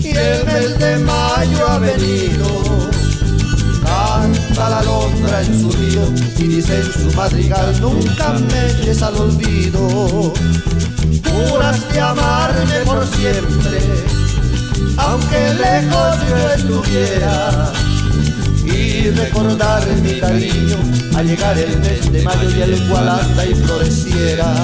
Y 0.02 0.08
el 0.08 0.46
mes 0.46 0.78
de 0.78 0.98
mayo 0.98 1.68
ha 1.68 1.78
venido. 1.78 2.90
Canta 3.84 4.70
la 4.70 4.78
alondra 4.78 5.42
en 5.42 5.60
su 5.60 5.70
río 5.72 6.02
y 6.38 6.48
dice 6.56 6.80
en 6.80 6.92
su 6.92 7.16
madrigal 7.16 7.80
nunca 7.80 8.32
me 8.32 8.70
eches 8.70 9.02
al 9.02 9.16
olvido. 9.16 10.32
Juraste 11.24 12.00
amarme 12.00 12.80
por 12.86 13.06
siempre, 13.06 13.80
aunque 14.96 15.54
lejos 15.54 16.16
yo 16.28 16.50
estuviera 16.56 17.72
y 18.64 19.10
recordar 19.10 19.86
mi 20.02 20.18
cariño 20.18 20.76
al 21.14 21.26
llegar 21.26 21.58
el 21.58 21.78
mes 21.80 22.10
de 22.12 22.22
mayo 22.22 22.48
y 22.56 22.62
el 22.62 22.88
cual 22.88 23.20
y 23.50 23.54
floreciera. 23.54 24.54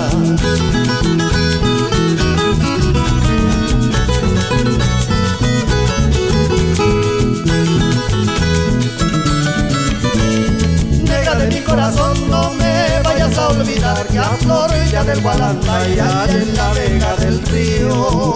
Corazón 11.77 12.31
no 12.31 12.51
me 12.55 13.03
vayas 13.05 13.37
a 13.37 13.49
olvidar 13.49 14.07
que 14.07 14.19
a 14.19 14.31
flor 14.41 14.71
ya 14.91 15.05
del 15.05 15.21
Guadalajara 15.21 16.27
en 16.31 16.57
la 16.57 16.73
vega 16.73 17.15
del 17.17 17.43
río. 17.49 18.35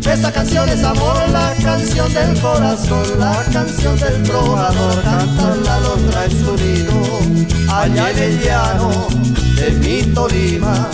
Esta 0.00 0.32
canción 0.32 0.68
es 0.68 0.82
amor, 0.82 1.16
la 1.30 1.54
canción 1.62 2.12
del 2.12 2.40
corazón, 2.40 3.06
la 3.20 3.44
canción 3.52 3.96
del 4.00 4.24
trovador, 4.24 5.00
canta 5.04 5.54
la 5.64 5.78
londra 5.78 6.24
en 6.24 6.30
su 6.32 6.56
nido, 6.56 7.54
allá 7.72 8.10
en 8.10 8.18
el 8.18 8.40
llano 8.42 8.90
de 9.54 9.70
mi 9.82 10.02
Tolima 10.12 10.88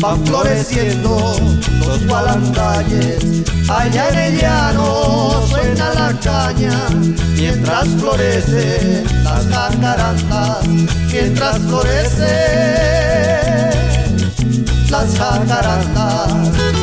van 0.00 0.24
floreciendo 0.26 1.36
los 1.86 2.06
gualandayes. 2.06 3.42
Allá 3.68 4.10
en 4.10 4.18
el 4.18 4.40
llano 4.40 5.42
suena 5.48 5.92
la 5.94 6.12
caña 6.20 6.78
mientras 7.36 7.88
florecen 7.98 9.04
las 9.04 9.19
jacarandas, 9.50 10.66
mientras 11.12 11.58
florecen 11.58 12.30
las 14.90 15.18
jacarandas. 15.18 16.80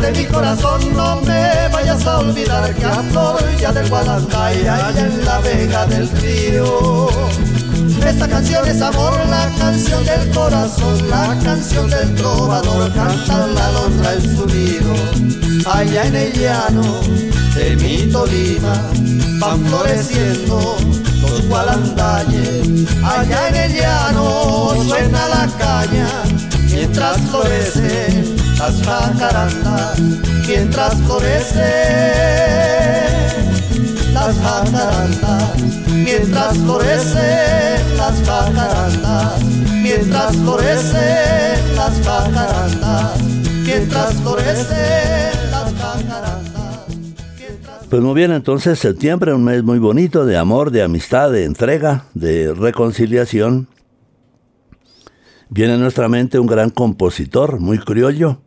de 0.00 0.12
mi 0.12 0.24
corazón 0.26 0.80
no 0.94 1.20
me 1.22 1.68
vayas 1.72 2.04
a 2.06 2.18
olvidar 2.18 2.74
que 2.74 2.84
a 2.84 3.02
ya 3.60 3.72
del 3.72 3.88
Guadalajara 3.88 4.88
allá 4.88 5.06
en 5.06 5.24
la 5.24 5.38
vega 5.38 5.86
del 5.86 6.08
río. 6.10 7.08
Esta 8.06 8.28
canción 8.28 8.66
es 8.68 8.80
amor, 8.80 9.18
la 9.28 9.50
canción 9.58 10.04
del 10.04 10.30
corazón, 10.30 11.10
la 11.10 11.36
canción 11.42 11.88
del 11.90 12.14
trovador, 12.14 12.92
canta 12.92 13.46
la 13.46 13.72
londra 13.72 14.14
en 14.14 14.36
su 14.36 14.46
nido. 14.46 14.94
Allá 15.66 16.04
en 16.06 16.16
el 16.16 16.32
llano 16.32 17.00
de 17.54 17.76
mi 17.76 18.10
Tolima 18.10 18.90
van 19.38 19.64
floreciendo 19.66 20.76
los 21.22 21.46
gualandayes. 21.48 22.88
Allá 23.02 23.48
en 23.48 23.54
el 23.56 23.74
llano 23.74 24.74
suena 24.86 25.28
la 25.28 25.46
caña 25.58 26.08
mientras 26.70 27.18
florecen 27.30 28.36
las 28.58 28.82
jacarandas 28.82 30.00
mientras 30.46 30.94
florecen 31.06 31.64
las 34.12 34.36
jacarandas 34.36 35.60
mientras 35.92 36.58
florecen 36.58 37.53
las 38.04 39.40
mientras 39.82 40.36
florecen 40.36 41.74
las 41.74 41.98
mientras 43.64 44.14
florecen 44.16 45.50
las 45.50 45.72
Pues 47.88 48.02
muy 48.02 48.14
bien, 48.14 48.32
entonces 48.32 48.78
septiembre, 48.78 49.32
un 49.32 49.44
mes 49.44 49.62
muy 49.62 49.78
bonito 49.78 50.26
de 50.26 50.36
amor, 50.36 50.70
de 50.70 50.82
amistad, 50.82 51.30
de 51.30 51.44
entrega, 51.44 52.04
de 52.12 52.52
reconciliación. 52.52 53.68
Viene 55.48 55.74
a 55.74 55.78
nuestra 55.78 56.08
mente 56.08 56.38
un 56.38 56.46
gran 56.46 56.68
compositor, 56.68 57.58
muy 57.58 57.78
criollo. 57.78 58.42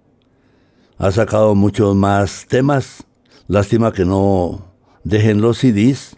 Ha 1.00 1.12
sacado 1.12 1.56
muchos 1.56 1.96
más 1.96 2.46
temas. 2.48 3.06
Lástima 3.48 3.92
que 3.92 4.06
no 4.06 4.66
dejen 5.04 5.42
los 5.42 5.58
CDs, 5.58 6.16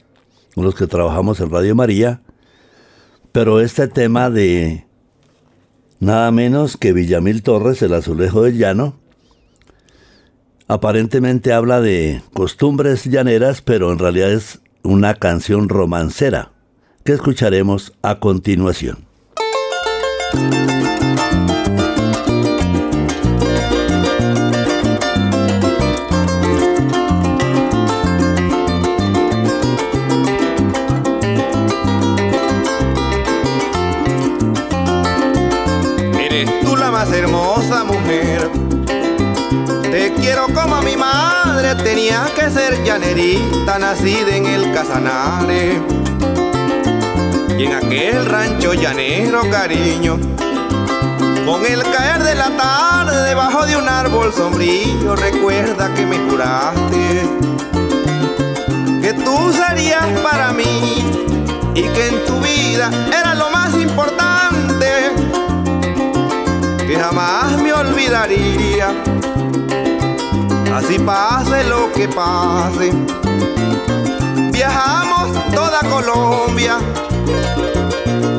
con 0.55 0.65
los 0.65 0.75
que 0.75 0.87
trabajamos 0.87 1.39
en 1.39 1.51
Radio 1.51 1.73
María. 1.73 2.21
Pero 3.31 3.61
este 3.61 3.87
tema 3.87 4.29
de 4.29 4.85
nada 5.99 6.31
menos 6.31 6.77
que 6.77 6.93
Villamil 6.93 7.43
Torres, 7.43 7.81
el 7.81 7.93
azulejo 7.93 8.43
del 8.43 8.57
llano, 8.57 8.99
aparentemente 10.67 11.53
habla 11.53 11.81
de 11.81 12.21
costumbres 12.33 13.05
llaneras, 13.05 13.61
pero 13.61 13.91
en 13.91 13.99
realidad 13.99 14.31
es 14.31 14.61
una 14.83 15.13
canción 15.15 15.69
romancera 15.69 16.51
que 17.03 17.13
escucharemos 17.13 17.93
a 18.01 18.19
continuación. 18.19 19.05
Llanerita, 42.83 43.79
nacida 43.79 44.35
en 44.35 44.45
el 44.45 44.71
Casanare. 44.73 45.81
Y 47.57 47.63
en 47.65 47.73
aquel 47.73 48.25
rancho 48.25 48.73
llanero, 48.73 49.41
cariño, 49.49 50.17
con 51.45 51.65
el 51.65 51.83
caer 51.83 52.23
de 52.23 52.35
la 52.35 52.49
tarde 52.55 53.27
debajo 53.27 53.65
de 53.65 53.75
un 53.75 53.87
árbol 53.87 54.33
sombrío, 54.33 55.15
recuerda 55.15 55.93
que 55.93 56.05
me 56.05 56.17
juraste 56.29 57.27
que 59.01 59.13
tú 59.13 59.51
serías 59.51 60.07
para 60.21 60.51
mí 60.53 61.03
y 61.75 61.81
que 61.81 62.07
en 62.07 62.25
tu 62.25 62.39
vida 62.39 62.89
era 63.07 63.35
lo 63.35 63.49
más 63.49 63.73
importante, 63.73 65.11
que 66.87 66.95
jamás 66.95 67.61
me 67.61 67.73
olvidaría 67.73 68.93
así 70.73 70.99
pase 70.99 71.63
lo 71.65 71.91
que 71.91 72.07
pase. 72.07 72.91
Viajamos 74.51 75.31
toda 75.53 75.79
Colombia 75.89 76.77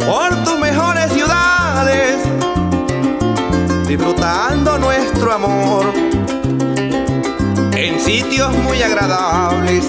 por 0.07 0.45
tus 0.45 0.59
mejores 0.59 1.13
ciudades, 1.13 2.19
disfrutando 3.87 4.79
nuestro 4.79 5.33
amor 5.33 5.93
en 7.73 8.01
sitios 8.01 8.53
muy 8.59 8.83
agradables. 8.83 9.85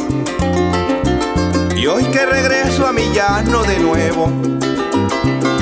Y 1.75 1.87
hoy 1.87 2.03
que 2.05 2.25
regreso 2.25 2.87
a 2.87 2.93
mi 2.93 3.11
llano 3.11 3.63
de 3.63 3.79
nuevo, 3.79 4.27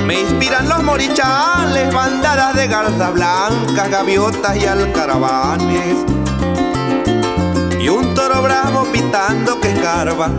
me 0.05 0.19
inspiran 0.19 0.67
los 0.67 0.83
morichales, 0.83 1.93
bandadas 1.93 2.55
de 2.55 2.67
garza 2.67 3.09
blancas, 3.11 3.89
gaviotas 3.89 4.57
y 4.57 4.65
alcaravanes 4.65 6.18
y 7.79 7.87
un 7.87 8.13
toro 8.13 8.41
bravo 8.41 8.85
pitando 8.91 9.59
que 9.59 9.69
escarba. 9.71 10.29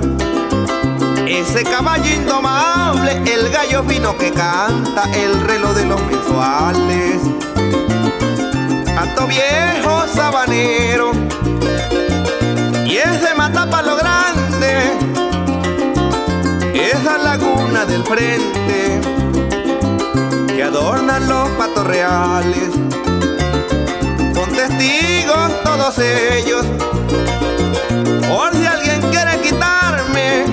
Ese 1.26 1.64
caballo 1.64 2.14
indomable, 2.14 3.22
el 3.32 3.50
gallo 3.50 3.82
fino 3.84 4.16
que 4.18 4.30
canta, 4.30 5.04
el 5.14 5.40
reloj 5.40 5.74
de 5.74 5.86
los 5.86 6.02
mensuales. 6.02 7.20
Alto 8.98 9.26
viejo 9.26 10.04
sabanero, 10.14 11.12
y 12.84 12.96
es 12.96 13.22
de 13.22 13.34
Matapa 13.34 13.80
lo 13.82 13.96
grande, 13.96 14.98
esa 16.74 17.16
laguna 17.18 17.86
del 17.86 18.04
frente 18.04 19.00
que 20.48 20.62
adornan 20.62 21.26
los 21.26 21.48
patos 21.50 21.86
reales. 21.86 22.70
Testigos 24.60 25.62
todos 25.64 25.98
ellos 26.00 26.66
por 28.28 28.54
si 28.54 28.66
alguien 28.66 29.00
quiere 29.10 29.40
quitarme 29.40 30.44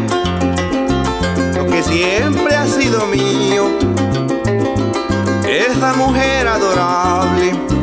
lo 1.53 1.67
que 1.67 1.83
siempre 1.83 2.55
ha 2.55 2.65
sido 2.67 3.05
mío, 3.07 3.67
esa 5.45 5.93
mujer 5.95 6.47
adorable. 6.47 7.76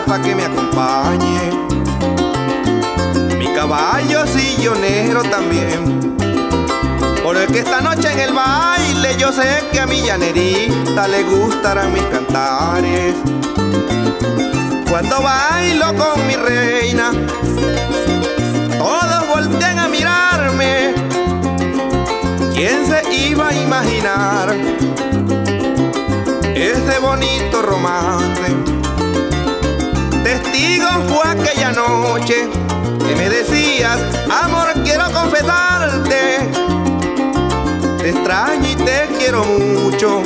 Arpa 0.00 0.20
que 0.22 0.34
me 0.34 0.44
acompañe. 0.44 1.50
Mi 3.38 3.46
caballo 3.54 4.26
sillonero 4.26 5.22
también. 5.22 6.16
Porque 7.22 7.60
esta 7.60 7.80
noche 7.80 8.12
en 8.12 8.20
el 8.20 8.32
baile 8.32 9.16
yo 9.18 9.32
sé 9.32 9.64
que 9.72 9.80
a 9.80 9.86
mi 9.86 10.02
llanerita 10.02 11.08
le 11.08 11.22
gustarán 11.24 11.92
mis 11.92 12.02
cantares. 12.04 13.14
Cuando 14.88 15.22
bailo 15.22 15.86
con 15.94 16.26
mi 16.26 16.34
reina, 16.34 17.12
todos 18.78 19.28
voltean 19.28 19.78
a 19.78 19.88
mirarme 19.88 20.94
¿Quién 22.54 22.86
se 22.86 23.28
iba 23.28 23.48
a 23.48 23.54
imaginar 23.54 24.52
ese 26.54 26.98
bonito 26.98 27.62
romance? 27.62 28.79
Testigo 30.50 30.88
fue 31.08 31.30
aquella 31.30 31.70
noche 31.70 32.48
que 33.06 33.14
me 33.14 33.28
decías, 33.28 33.98
amor, 34.42 34.72
quiero 34.84 35.04
confesarte. 35.12 36.50
Te 37.98 38.10
extraño 38.10 38.68
y 38.68 38.74
te 38.74 39.08
quiero 39.18 39.44
mucho. 39.44 40.22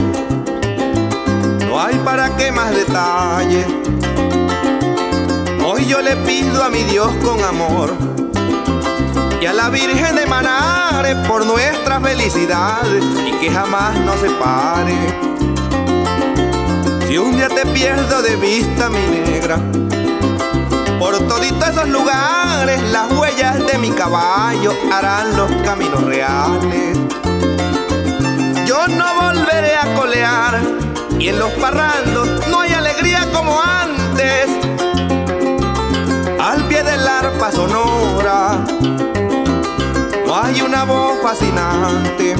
No 1.66 1.80
hay 1.80 1.96
para 1.96 2.34
qué 2.36 2.50
más 2.50 2.74
detalles. 2.74 3.66
Hoy 5.62 5.86
yo 5.86 6.00
le 6.00 6.16
pido 6.16 6.62
a 6.62 6.70
mi 6.70 6.84
Dios 6.84 7.12
con 7.22 7.42
amor 7.44 7.92
y 9.42 9.46
a 9.46 9.52
la 9.52 9.68
Virgen 9.68 10.16
de 10.16 10.24
Manare 10.24 11.16
por 11.28 11.44
nuestra 11.44 12.00
felicidad 12.00 12.82
y 13.26 13.32
que 13.40 13.50
jamás 13.50 13.98
nos 14.00 14.20
separe. 14.20 14.94
Si 17.08 17.18
un 17.18 17.36
día 17.36 17.48
te 17.48 17.66
pierdo 17.66 18.22
de 18.22 18.36
vista, 18.36 18.88
mi 18.88 18.98
negra, 18.98 19.58
por 21.04 21.18
toditos 21.28 21.68
esos 21.68 21.86
lugares, 21.90 22.82
las 22.84 23.12
huellas 23.12 23.58
de 23.66 23.76
mi 23.76 23.90
caballo 23.90 24.72
harán 24.90 25.36
los 25.36 25.52
caminos 25.62 26.02
reales. 26.02 26.96
Yo 28.64 28.88
no 28.88 29.04
volveré 29.20 29.76
a 29.76 29.94
colear 29.94 30.62
y 31.18 31.28
en 31.28 31.38
los 31.38 31.50
parrandos 31.60 32.48
no 32.48 32.60
hay 32.60 32.72
alegría 32.72 33.28
como 33.34 33.60
antes. 33.60 34.48
Al 36.40 36.66
pie 36.68 36.82
del 36.82 37.06
arpa 37.06 37.52
sonora 37.52 38.64
hay 40.34 40.62
una 40.62 40.84
voz 40.84 41.20
fascinante. 41.22 42.34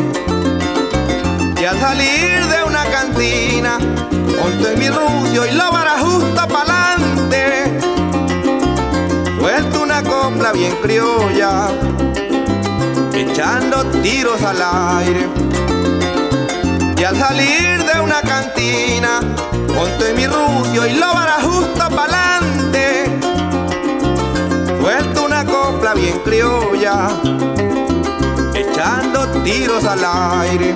Y 1.61 1.65
al 1.67 1.79
salir 1.79 2.47
de 2.47 2.65
una 2.65 2.85
cantina, 2.87 3.79
monto 3.79 4.69
mi 4.79 4.89
rucio 4.89 5.45
y 5.45 5.51
lo 5.51 5.71
para 5.71 5.99
justo 5.99 6.49
pa'lante. 6.49 7.64
Una 9.97 10.11
copla 10.11 10.51
bien 10.51 10.75
criolla, 10.83 11.69
echando 13.15 13.85
tiros 14.03 14.43
al 14.43 14.61
aire. 14.61 15.29
Y 16.99 17.05
al 17.05 17.17
salir 17.17 17.85
de 17.85 18.01
una 18.01 18.21
cantina, 18.23 19.21
Ponte 19.69 20.13
mi 20.17 20.27
rucio 20.27 20.85
y 20.89 20.95
lo 20.95 21.13
para 21.13 21.41
justo 21.43 21.79
pa'lante. 21.95 23.05
Suelto 24.81 25.27
una 25.27 25.45
copla 25.45 25.95
bien 25.95 26.19
criolla, 26.25 27.11
echando 28.53 29.29
tiros 29.45 29.85
al 29.85 30.05
aire. 30.41 30.75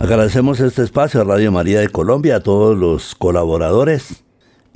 Agradecemos 0.00 0.58
este 0.58 0.82
espacio 0.82 1.20
a 1.20 1.24
Radio 1.24 1.52
María 1.52 1.78
de 1.78 1.90
Colombia, 1.90 2.36
a 2.36 2.40
todos 2.40 2.76
los 2.76 3.14
colaboradores. 3.14 4.24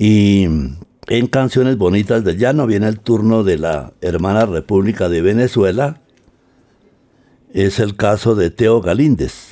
Y 0.04 0.42
en 0.42 1.26
Canciones 1.30 1.78
Bonitas 1.78 2.24
del 2.24 2.36
Llano 2.36 2.66
viene 2.66 2.88
el 2.88 2.98
turno 2.98 3.44
de 3.44 3.56
la 3.56 3.92
hermana 4.00 4.46
República 4.46 5.08
de 5.08 5.22
Venezuela. 5.22 6.00
Es 7.52 7.78
el 7.78 7.94
caso 7.94 8.34
de 8.34 8.50
Teo 8.50 8.80
Galíndez. 8.80 9.50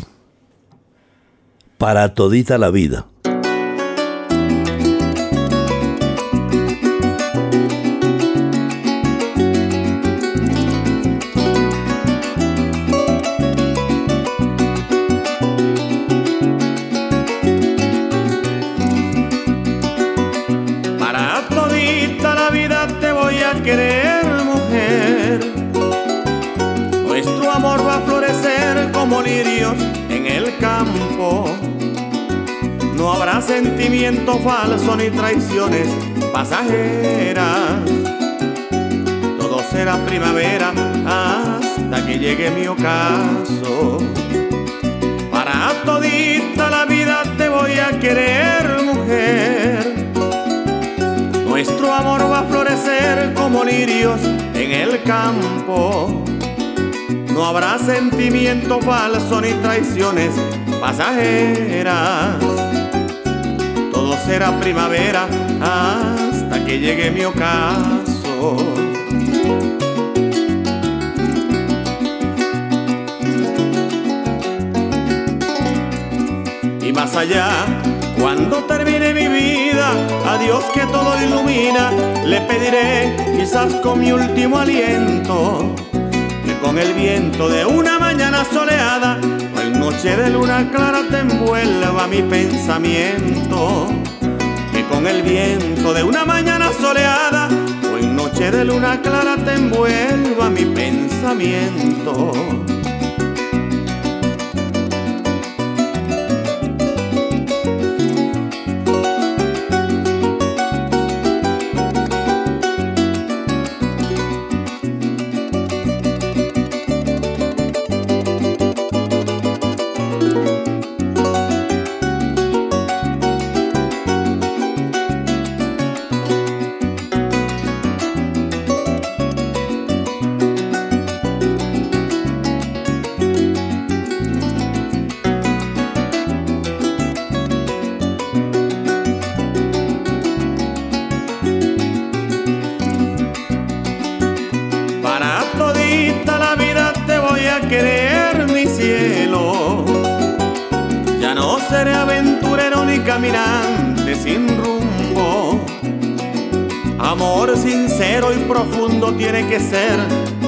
Para 1.78 2.14
todita 2.14 2.58
la 2.58 2.70
vida. 2.70 3.06
Sentimiento 34.10 34.38
falso 34.40 34.96
ni 34.96 35.10
traiciones 35.10 35.86
pasajeras. 36.32 37.80
Todo 39.38 39.60
será 39.70 39.96
primavera 40.04 40.72
hasta 41.06 42.06
que 42.06 42.18
llegue 42.18 42.50
mi 42.50 42.66
ocaso. 42.66 43.98
Para 45.30 45.72
todita 45.84 46.70
la 46.70 46.84
vida 46.86 47.22
te 47.38 47.48
voy 47.48 47.78
a 47.78 47.98
querer, 48.00 48.82
mujer. 48.82 50.10
Nuestro 51.46 51.92
amor 51.92 52.22
va 52.30 52.40
a 52.40 52.44
florecer 52.44 53.32
como 53.34 53.62
lirios 53.64 54.20
en 54.54 54.72
el 54.72 55.02
campo 55.04 56.24
no 57.40 57.46
habrá 57.46 57.78
sentimiento 57.78 58.80
falso 58.80 59.40
ni 59.40 59.52
traiciones 59.62 60.34
pasajeras. 60.78 62.49
Será 64.30 64.60
primavera 64.60 65.26
hasta 65.60 66.64
que 66.64 66.78
llegue 66.78 67.10
mi 67.10 67.24
ocaso. 67.24 68.56
Y 76.80 76.92
más 76.92 77.16
allá, 77.16 77.48
cuando 78.20 78.62
termine 78.66 79.12
mi 79.14 79.26
vida, 79.26 79.90
a 80.24 80.38
Dios 80.38 80.62
que 80.72 80.82
todo 80.82 81.20
ilumina, 81.20 81.90
le 82.24 82.40
pediré 82.42 83.16
quizás 83.36 83.74
con 83.82 83.98
mi 83.98 84.12
último 84.12 84.60
aliento 84.60 85.74
con 86.62 86.78
el 86.78 86.92
viento 86.92 87.48
de 87.48 87.64
una 87.64 87.98
mañana 87.98 88.44
soleada 88.44 89.18
noche 89.80 90.14
de 90.14 90.30
luna 90.30 90.70
clara 90.70 91.02
te 91.10 91.18
envuelva 91.18 92.06
mi 92.06 92.22
pensamiento. 92.22 93.99
Con 95.00 95.08
el 95.08 95.22
viento 95.22 95.94
de 95.94 96.02
una 96.02 96.26
mañana 96.26 96.70
soleada 96.78 97.48
o 97.90 97.96
en 97.96 98.14
noche 98.14 98.50
de 98.50 98.66
luna 98.66 99.00
clara 99.00 99.34
te 99.42 99.54
envuelva 99.54 100.50
mi 100.50 100.66
pensamiento. 100.66 102.32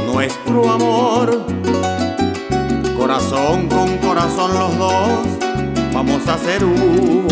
Nuestro 0.07 0.69
amor. 0.69 1.47
Corazón 2.97 3.69
con 3.69 3.97
corazón 3.99 4.53
los 4.53 4.77
dos, 4.79 5.27
vamos 5.93 6.27
a 6.27 6.37
ser 6.39 6.65
uno. 6.65 7.29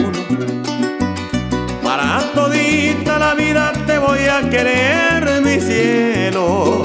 Para 1.83 2.21
todita 2.33 3.19
la 3.19 3.35
vida 3.35 3.73
te 3.87 3.99
voy 3.99 4.21
a 4.21 4.49
querer, 4.49 5.43
mi 5.43 5.61
cielo. 5.61 6.83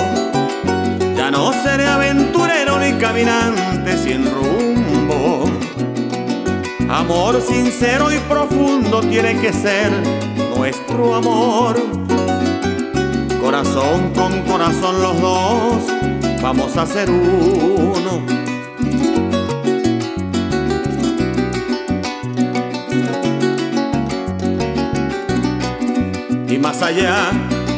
Ya 1.16 1.30
no 1.30 1.54
seré 1.54 1.86
aventurero 1.86 2.80
ni 2.80 2.94
caminante 2.94 3.98
sin 3.98 4.26
rumbo 4.26 5.46
Amor 6.90 7.42
sincero 7.42 8.12
y 8.12 8.18
profundo 8.20 9.02
tiene 9.02 9.40
que 9.40 9.54
ser 9.54 9.92
nuestro 10.56 11.14
amor. 11.16 12.05
Corazón 13.66 14.14
con 14.14 14.42
corazón 14.44 15.02
los 15.02 15.22
dos, 15.22 15.84
vamos 16.42 16.78
a 16.78 16.86
ser 16.86 17.10
uno. 17.10 18.22
Y 26.48 26.58
más 26.60 26.82
allá, 26.82 27.32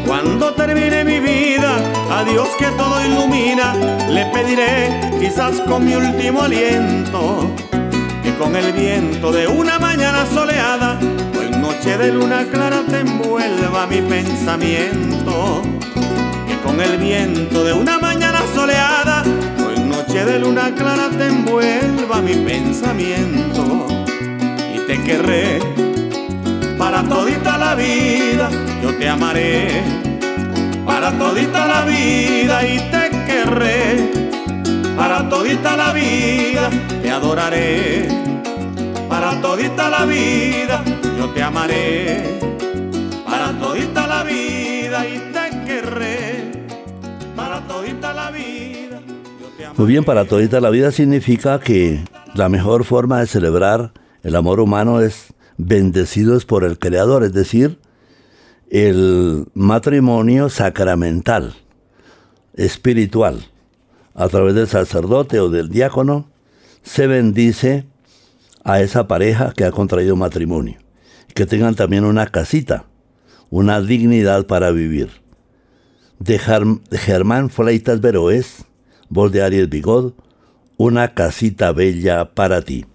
cuando 0.05 0.53
termine 0.53 1.03
mi 1.03 1.19
vida, 1.19 1.77
a 2.11 2.23
Dios 2.23 2.49
que 2.59 2.67
todo 2.71 3.03
ilumina, 3.05 3.73
le 4.09 4.25
pediré 4.27 4.99
quizás 5.19 5.61
con 5.61 5.85
mi 5.85 5.95
último 5.95 6.41
aliento 6.41 7.49
con 8.38 8.55
el 8.55 8.71
viento 8.71 9.31
de 9.31 9.47
una 9.47 9.79
mañana 9.79 10.25
soleada 10.27 10.99
o 11.38 11.41
en 11.41 11.59
noche 11.59 11.97
de 11.97 12.11
luna 12.11 12.45
clara 12.51 12.83
te 12.88 12.99
envuelva 12.99 13.88
mi 13.88 14.01
pensamiento. 14.01 15.76
Con 16.68 16.82
el 16.82 16.97
viento 16.97 17.63
de 17.63 17.74
una 17.74 17.97
mañana 17.97 18.41
soleada 18.53 19.24
o 19.65 19.72
en 19.72 19.89
noche 19.89 20.24
de 20.24 20.38
luna 20.38 20.76
clara 20.76 21.09
te 21.09 21.26
envuelva 21.26 22.22
mi 22.22 22.36
pensamiento. 22.36 23.88
Y 24.76 24.80
te 24.86 25.01
querré 25.01 25.59
para 26.78 27.01
todita 27.03 27.57
la 27.57 27.74
vida, 27.74 28.49
yo 28.84 28.93
te 28.95 29.09
amaré 29.09 29.82
para 30.86 31.11
todita 31.18 31.65
la 31.65 31.82
vida 31.86 32.63
y 32.68 32.78
te 32.78 33.09
querré 33.26 34.11
para 34.95 35.28
todita 35.28 35.76
la 35.76 35.91
vida, 35.91 36.70
te 37.01 37.09
adoraré 37.09 38.07
para 39.09 39.41
todita 39.41 39.89
la 39.89 40.05
vida 40.05 40.84
yo 41.18 41.30
te 41.30 41.41
amaré, 41.41 42.39
para 43.26 43.51
todita 43.53 44.05
la 44.05 44.24
vida 44.24 45.07
y 45.07 45.18
te 45.32 45.47
todita 47.68 48.13
la 48.13 48.32
vida. 48.32 49.01
Muy 49.76 49.88
bien, 49.88 50.03
para 50.03 50.26
todita 50.26 50.59
la 50.59 50.70
vida 50.70 50.91
significa 50.91 51.59
que 51.59 52.03
la 52.34 52.49
mejor 52.49 52.84
forma 52.84 53.20
de 53.20 53.28
celebrar 53.28 53.91
el 54.24 54.36
amor 54.36 54.59
humano 54.59 55.01
es 55.01 55.34
bendecidos 55.57 56.45
por 56.45 56.63
el 56.63 56.80
Creador, 56.80 57.24
es 57.24 57.34
decir, 57.34 57.80
el 58.70 59.45
matrimonio 59.53 60.49
sacramental, 60.49 61.53
espiritual, 62.55 63.45
a 64.13 64.28
través 64.30 64.55
del 64.55 64.68
sacerdote 64.68 65.39
o 65.39 65.49
del 65.49 65.70
diácono, 65.70 66.28
se 66.84 67.07
bendice 67.07 67.86
a 68.63 68.82
esa 68.82 69.07
pareja 69.07 69.53
que 69.55 69.63
ha 69.63 69.72
contraído 69.72 70.15
matrimonio. 70.15 70.80
Que 71.34 71.45
tengan 71.45 71.76
también 71.76 72.03
una 72.03 72.28
casita, 72.28 72.86
una 73.49 73.80
dignidad 73.80 74.47
para 74.47 74.72
vivir. 74.72 75.26
De, 76.20 76.39
Germán 76.39 77.49
Fleitas 77.49 78.01
Veroes, 78.01 78.65
voz 79.09 79.32
de 79.32 79.43
Aries 79.43 79.70
Bigod, 79.70 80.13
una 80.78 81.13
casita 81.13 81.72
bella 81.72 82.34
para 82.34 82.61
ti. 82.61 82.86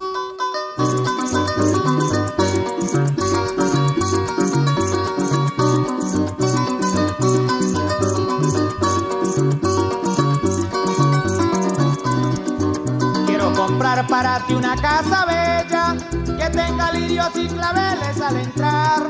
para 14.13 14.39
ti 14.45 14.53
una 14.53 14.75
casa 14.75 15.25
bella 15.25 15.95
que 16.37 16.49
tenga 16.49 16.91
lirios 16.91 17.29
y 17.35 17.47
claveles 17.47 18.21
al 18.21 18.37
entrar, 18.37 19.09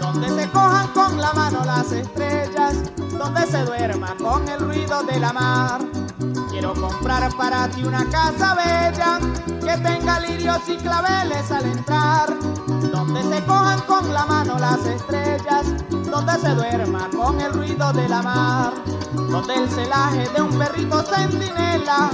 donde 0.00 0.28
se 0.28 0.48
cojan 0.50 0.88
con 0.88 1.20
la 1.20 1.32
mano 1.32 1.62
las 1.64 1.92
estrellas, 1.92 2.74
donde 3.20 3.46
se 3.46 3.62
duerma 3.64 4.16
con 4.16 4.48
el 4.48 4.58
ruido 4.58 5.02
de 5.02 5.20
la 5.20 5.30
mar. 5.30 6.09
Quiero 6.50 6.74
comprar 6.74 7.32
para 7.36 7.68
ti 7.68 7.82
una 7.84 8.08
casa 8.10 8.54
bella 8.54 9.18
que 9.46 9.82
tenga 9.82 10.20
lirios 10.20 10.60
y 10.68 10.76
claveles 10.76 11.50
al 11.50 11.64
entrar, 11.66 12.34
donde 12.92 13.22
se 13.22 13.44
cojan 13.44 13.80
con 13.80 14.12
la 14.12 14.26
mano 14.26 14.58
las 14.58 14.84
estrellas, 14.86 15.66
donde 15.90 16.32
se 16.40 16.54
duerma 16.54 17.08
con 17.16 17.40
el 17.40 17.52
ruido 17.52 17.92
de 17.92 18.08
la 18.08 18.22
mar, 18.22 18.72
donde 19.12 19.54
el 19.54 19.70
celaje 19.70 20.28
de 20.34 20.42
un 20.42 20.58
perrito 20.58 21.02
centinela 21.02 22.10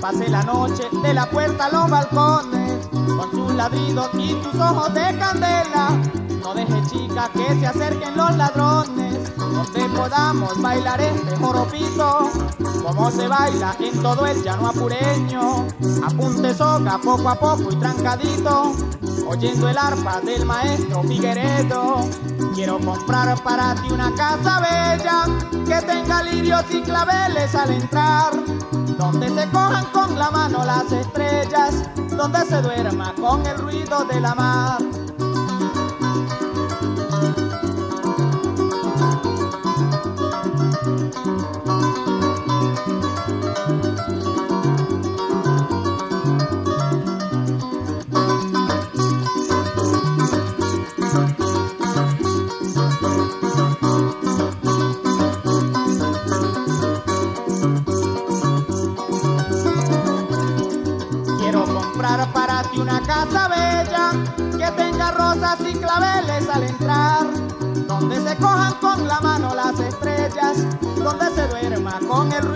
Pase 0.00 0.28
la 0.28 0.42
noche 0.42 0.84
de 1.02 1.14
la 1.14 1.28
puerta 1.28 1.66
a 1.66 1.70
los 1.70 1.90
balcones, 1.90 2.86
con 2.92 3.30
sus 3.30 3.54
ladridos 3.54 4.10
y 4.14 4.34
tus 4.34 4.54
ojos 4.54 4.92
de 4.92 5.18
candela. 5.18 5.88
No 6.42 6.54
deje 6.54 6.82
chica 6.88 7.30
que 7.32 7.58
se 7.58 7.66
acerquen 7.66 8.16
los 8.16 8.36
ladrones, 8.36 9.36
donde 9.36 9.88
podamos 9.96 10.60
bailar 10.60 11.00
este 11.00 11.36
joropizo, 11.36 12.30
como 12.84 13.10
se 13.10 13.26
baila 13.46 13.76
en 13.78 14.02
todo 14.02 14.26
el 14.26 14.42
llano 14.42 14.68
apureño. 14.68 15.66
Apunte 16.04 16.54
soga 16.54 16.98
poco 16.98 17.28
a 17.28 17.34
poco 17.34 17.70
y 17.70 17.76
trancadito, 17.76 18.72
oyendo 19.28 19.68
el 19.68 19.78
arpa 19.78 20.20
del 20.20 20.44
maestro 20.44 21.02
Figueredo. 21.02 22.08
Quiero 22.54 22.78
comprar 22.78 23.40
para 23.42 23.74
ti 23.74 23.92
una 23.92 24.12
casa 24.14 24.60
bella 24.60 25.24
que 25.66 25.86
tenga 25.86 26.22
lirios 26.22 26.64
y 26.70 26.82
claveles 26.82 27.54
al 27.54 27.70
entrar, 27.70 28.32
donde 28.98 29.28
se 29.28 29.48
cojan 29.50 29.84
con 29.92 30.18
la 30.18 30.30
mano 30.30 30.64
las 30.64 30.90
estrellas, 30.90 31.88
donde 32.16 32.44
se 32.46 32.62
duerma 32.62 33.14
con 33.14 33.46
el 33.46 33.58
ruido 33.58 34.04
de 34.04 34.20
la 34.20 34.34
mar. 34.34 34.95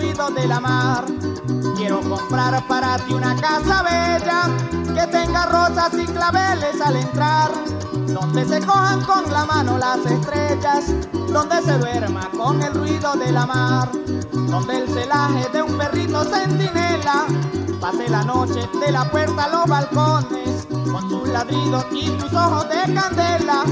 Con 0.01 0.07
el 0.07 0.15
ruido 0.15 0.31
de 0.31 0.47
la 0.47 0.59
mar. 0.59 1.05
Quiero 1.75 2.01
comprar 2.01 2.65
para 2.67 2.97
ti 2.97 3.13
una 3.13 3.35
casa 3.35 3.83
bella 3.83 4.49
que 4.93 5.07
tenga 5.07 5.45
rosas 5.45 5.91
y 5.93 6.05
claveles 6.05 6.81
al 6.81 6.95
entrar, 6.95 7.51
donde 8.07 8.45
se 8.45 8.65
cojan 8.65 9.01
con 9.01 9.31
la 9.31 9.45
mano 9.45 9.77
las 9.77 9.99
estrellas, 10.05 10.93
donde 11.31 11.61
se 11.61 11.77
duerma 11.77 12.29
con 12.37 12.61
el 12.61 12.73
ruido 12.73 13.13
de 13.13 13.31
la 13.31 13.45
mar, 13.45 13.89
donde 14.31 14.77
el 14.77 14.87
celaje 14.89 15.49
de 15.53 15.61
un 15.61 15.77
perrito 15.77 16.23
centinela 16.23 17.25
Pase 17.79 18.07
la 18.09 18.23
noche 18.23 18.69
de 18.79 18.91
la 18.91 19.09
puerta 19.09 19.45
a 19.45 19.49
los 19.49 19.65
balcones, 19.65 20.67
con 20.69 21.09
sus 21.09 21.27
ladridos 21.29 21.83
y 21.91 22.11
tus 22.11 22.31
ojos 22.31 22.67
de 22.69 22.93
candela. 22.93 23.63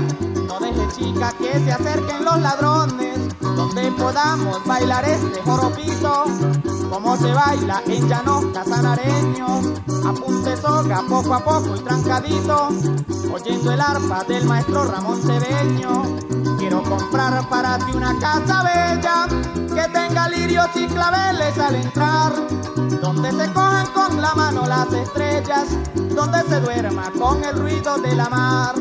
No 0.47 0.59
deje 0.59 0.88
chica 0.97 1.32
que 1.38 1.59
se 1.59 1.71
acerquen 1.71 2.25
los 2.25 2.39
ladrones, 2.39 3.09
donde 3.60 3.91
podamos 3.91 4.66
bailar 4.66 5.03
este 5.03 5.41
joropizo, 5.41 6.24
como 6.89 7.18
se 7.18 7.30
baila 7.30 7.84
en 7.88 8.07
llanos 8.07 8.45
casanareños. 8.53 9.66
Apunte 10.05 10.55
soga 10.55 11.03
poco 11.10 11.34
a 11.34 11.43
poco 11.43 11.76
y 11.76 11.80
trancadito, 11.82 12.70
oyendo 13.34 13.74
el 13.74 13.82
arpa 13.82 14.24
del 14.24 14.45
maestro 14.45 14.86
Ramón 14.86 15.22
Cedeño. 15.22 16.03
Quiero 16.57 16.82
comprar 16.84 17.49
para 17.49 17.78
ti 17.80 17.91
una 17.93 18.18
casa 18.20 18.64
bella. 18.64 19.28
Que 19.76 19.89
tenga 19.91 20.30
lirios 20.30 20.68
y 20.76 20.88
claveles 20.88 21.57
al 21.57 21.76
entrar, 21.76 22.32
donde 23.01 23.32
se 23.32 23.53
cojan 23.53 23.88
con 23.88 24.22
la 24.22 24.34
mano 24.36 24.66
las 24.68 24.91
estrellas, 24.93 25.68
donde 26.16 26.43
se 26.43 26.62
duerma 26.62 27.12
con 27.20 27.43
el 27.43 27.57
ruido 27.57 27.97
de 27.97 28.16
la 28.16 28.30
mar, 28.30 28.76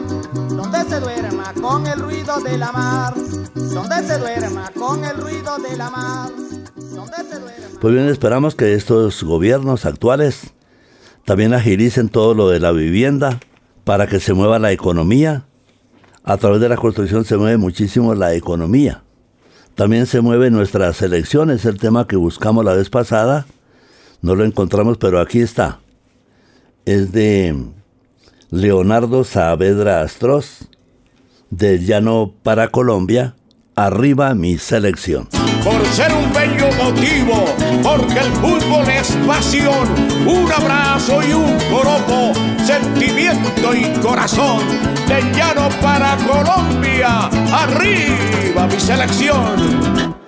donde 0.48 0.84
se 0.88 1.00
duerma 1.00 1.52
con 1.60 1.86
el 1.86 1.98
ruido 1.98 2.40
de 2.40 2.58
la 2.58 2.72
mar, 2.72 3.14
donde 3.58 3.96
se 4.06 4.18
duerma 4.18 4.70
con 4.74 5.04
el 5.04 5.16
ruido 5.16 5.58
de 5.58 5.76
la 5.76 5.90
mar. 5.90 6.30
Pues 7.80 7.94
bien, 7.94 8.08
esperamos 8.08 8.54
que 8.54 8.74
estos 8.74 9.22
gobiernos 9.22 9.84
actuales 9.84 10.52
también 11.24 11.54
agilicen 11.54 12.08
todo 12.08 12.34
lo 12.34 12.48
de 12.48 12.60
la 12.60 12.72
vivienda 12.72 13.40
para 13.84 14.06
que 14.06 14.20
se 14.20 14.34
mueva 14.34 14.58
la 14.58 14.72
economía. 14.72 15.44
A 16.24 16.36
través 16.36 16.60
de 16.60 16.68
la 16.68 16.76
construcción 16.76 17.24
se 17.24 17.36
mueve 17.36 17.56
muchísimo 17.56 18.14
la 18.14 18.34
economía. 18.34 19.02
También 19.74 20.06
se 20.06 20.20
mueve 20.20 20.50
nuestra 20.50 20.92
selección, 20.92 21.50
es 21.50 21.64
el 21.64 21.78
tema 21.78 22.06
que 22.06 22.16
buscamos 22.16 22.64
la 22.64 22.74
vez 22.74 22.90
pasada. 22.90 23.46
No 24.22 24.34
lo 24.34 24.44
encontramos, 24.44 24.98
pero 24.98 25.20
aquí 25.20 25.40
está. 25.40 25.80
Es 26.84 27.12
de 27.12 27.56
Leonardo 28.50 29.24
Saavedra 29.24 30.00
Astros, 30.00 30.68
de 31.50 31.78
Llano 31.78 32.34
para 32.42 32.68
Colombia, 32.68 33.36
arriba 33.78 34.34
mi 34.34 34.58
selección. 34.58 35.28
Por 35.62 35.86
ser 35.86 36.12
un 36.12 36.32
bello 36.32 36.68
motivo, 36.82 37.44
porque 37.82 38.18
el 38.18 38.32
fútbol 38.32 38.88
es 38.90 39.12
pasión, 39.26 39.86
un 40.26 40.50
abrazo 40.50 41.20
y 41.22 41.32
un 41.32 41.56
coropo, 41.70 42.32
sentimiento 42.64 43.74
y 43.74 43.84
corazón, 44.00 44.62
de 45.06 45.22
Llano 45.32 45.68
para 45.80 46.16
Colombia, 46.16 47.28
arriba 47.52 48.66
mi 48.66 48.80
selección. 48.80 50.18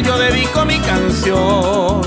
Yo 0.00 0.18
dedico 0.18 0.64
mi 0.64 0.78
canción. 0.78 2.00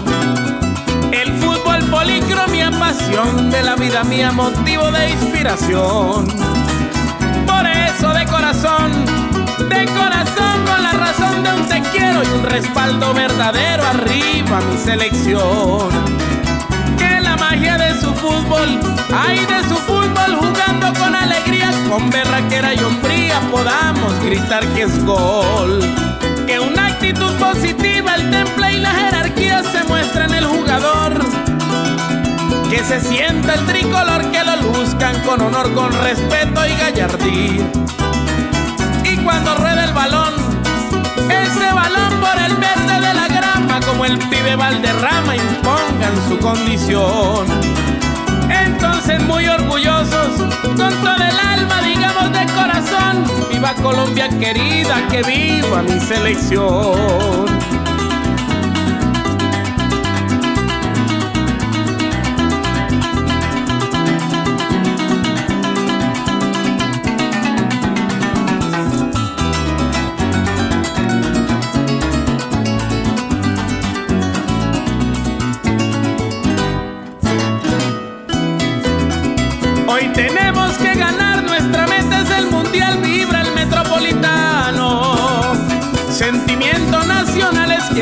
El 1.12 1.34
fútbol 1.34 1.84
policromía, 1.90 2.72
pasión 2.72 3.52
de 3.52 3.64
la 3.64 3.76
vida 3.76 4.04
mía, 4.04 4.32
motivo 4.32 4.92
de 4.92 5.12
inspiración. 5.12 6.28
Por 7.46 7.68
eso 7.68 8.10
de 8.10 8.26
corazón, 8.26 8.92
de 9.70 9.86
corazón 9.86 10.66
con 10.66 10.84
la 10.84 10.94
razón 10.94 11.44
de 11.44 11.54
un 11.54 11.66
te 11.68 11.82
quiero 11.92 12.24
y 12.24 12.28
un 12.28 12.44
respaldo 12.44 13.14
verdadero 13.14 13.86
arriba 13.86 14.62
mi 14.72 14.78
selección. 14.78 15.90
Que 16.98 17.22
la 17.22 17.36
magia 17.38 17.78
de 17.78 17.94
su 18.00 18.14
fútbol, 18.14 18.80
hay 19.14 19.40
de 19.46 19.64
su 19.70 19.76
fútbol 19.76 20.36
jugando 20.36 21.00
con 21.00 21.16
alegría, 21.16 21.72
con 21.90 22.10
berraquera 22.10 22.74
y 22.74 22.80
hombría 22.80 23.40
podamos 23.52 24.20
gritar 24.24 24.66
que 24.70 24.84
es 24.84 25.06
gol 25.06 25.80
que 26.46 26.60
una 26.60 26.88
actitud 26.88 27.32
positiva, 27.34 28.16
el 28.16 28.30
temple 28.30 28.74
y 28.74 28.78
la 28.80 28.92
jerarquía 28.92 29.64
se 29.64 29.84
muestra 29.86 30.26
en 30.26 30.34
el 30.36 30.46
jugador. 30.46 31.14
Que 32.70 32.84
se 32.84 33.00
sienta 33.00 33.54
el 33.54 33.66
tricolor, 33.66 34.32
que 34.32 34.44
lo 34.44 34.56
luzcan 34.58 35.20
con 35.22 35.42
honor, 35.42 35.74
con 35.74 35.92
respeto 36.04 36.66
y 36.66 36.76
gallardía. 36.78 37.66
Y 39.12 39.18
cuando 39.18 39.56
rueda 39.56 39.86
el 39.86 39.94
balón, 39.94 40.34
ese 41.30 41.74
balón 41.74 42.20
por 42.20 42.38
el 42.44 42.56
verde 42.56 43.08
de 43.08 43.14
la 43.14 43.28
grama, 43.28 43.80
como 43.86 44.06
el 44.06 44.18
pibe 44.18 44.56
Valderrama, 44.56 45.36
impongan 45.36 46.30
su 46.30 46.38
condición. 46.40 47.95
Entonces 48.50 49.22
muy 49.24 49.48
orgullosos, 49.48 50.44
con 50.64 50.76
todo 50.76 51.16
el 51.16 51.40
alma, 51.40 51.82
digamos 51.82 52.32
de 52.32 52.46
corazón, 52.54 53.24
viva 53.50 53.74
Colombia 53.76 54.30
querida, 54.30 55.08
que 55.10 55.24
viva 55.24 55.82
mi 55.82 56.00
selección. 56.00 57.85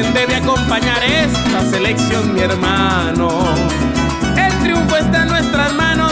Debe 0.02 0.36
acompañar 0.36 1.04
esta 1.04 1.70
selección, 1.70 2.34
mi 2.34 2.41
hermano. 2.41 3.44
El 4.36 4.52
triunfo 4.64 4.98
está 4.98 5.22
en 5.22 5.28
nuestras 5.28 5.72
manos, 5.74 6.12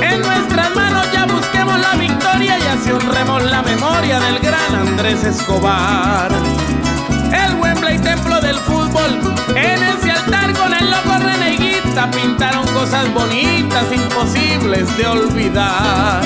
en 0.00 0.20
nuestras 0.22 0.74
manos 0.74 1.06
ya 1.12 1.26
busquemos 1.26 1.78
la 1.78 1.92
victoria 1.96 2.58
y 2.58 2.62
así 2.62 2.90
honremos 2.90 3.44
la 3.44 3.60
memoria 3.60 4.18
del 4.18 4.38
gran 4.38 4.74
Andrés 4.74 5.24
Escobar. 5.24 6.30
El 7.30 7.54
Wembley, 7.56 7.98
templo 7.98 8.40
del 8.40 8.56
fútbol, 8.60 9.20
en 9.54 9.82
ese 9.82 10.10
altar 10.10 10.54
con 10.54 10.72
el 10.72 10.90
loco 10.90 11.18
reneguita 11.18 12.10
pintaron 12.10 12.66
cosas 12.68 13.12
bonitas, 13.12 13.84
imposibles 13.92 14.96
de 14.96 15.06
olvidar. 15.06 16.22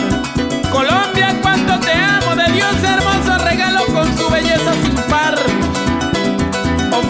Colombia, 0.71 1.37
cuánto 1.43 1.81
te 1.81 1.95
amo, 1.95 2.37
de 2.37 2.53
Dios 2.53 2.77
hermoso 2.81 3.45
regalo 3.45 3.87
con 3.87 4.17
su 4.17 4.31
belleza 4.31 4.73
sin 4.85 4.95
par 5.11 5.37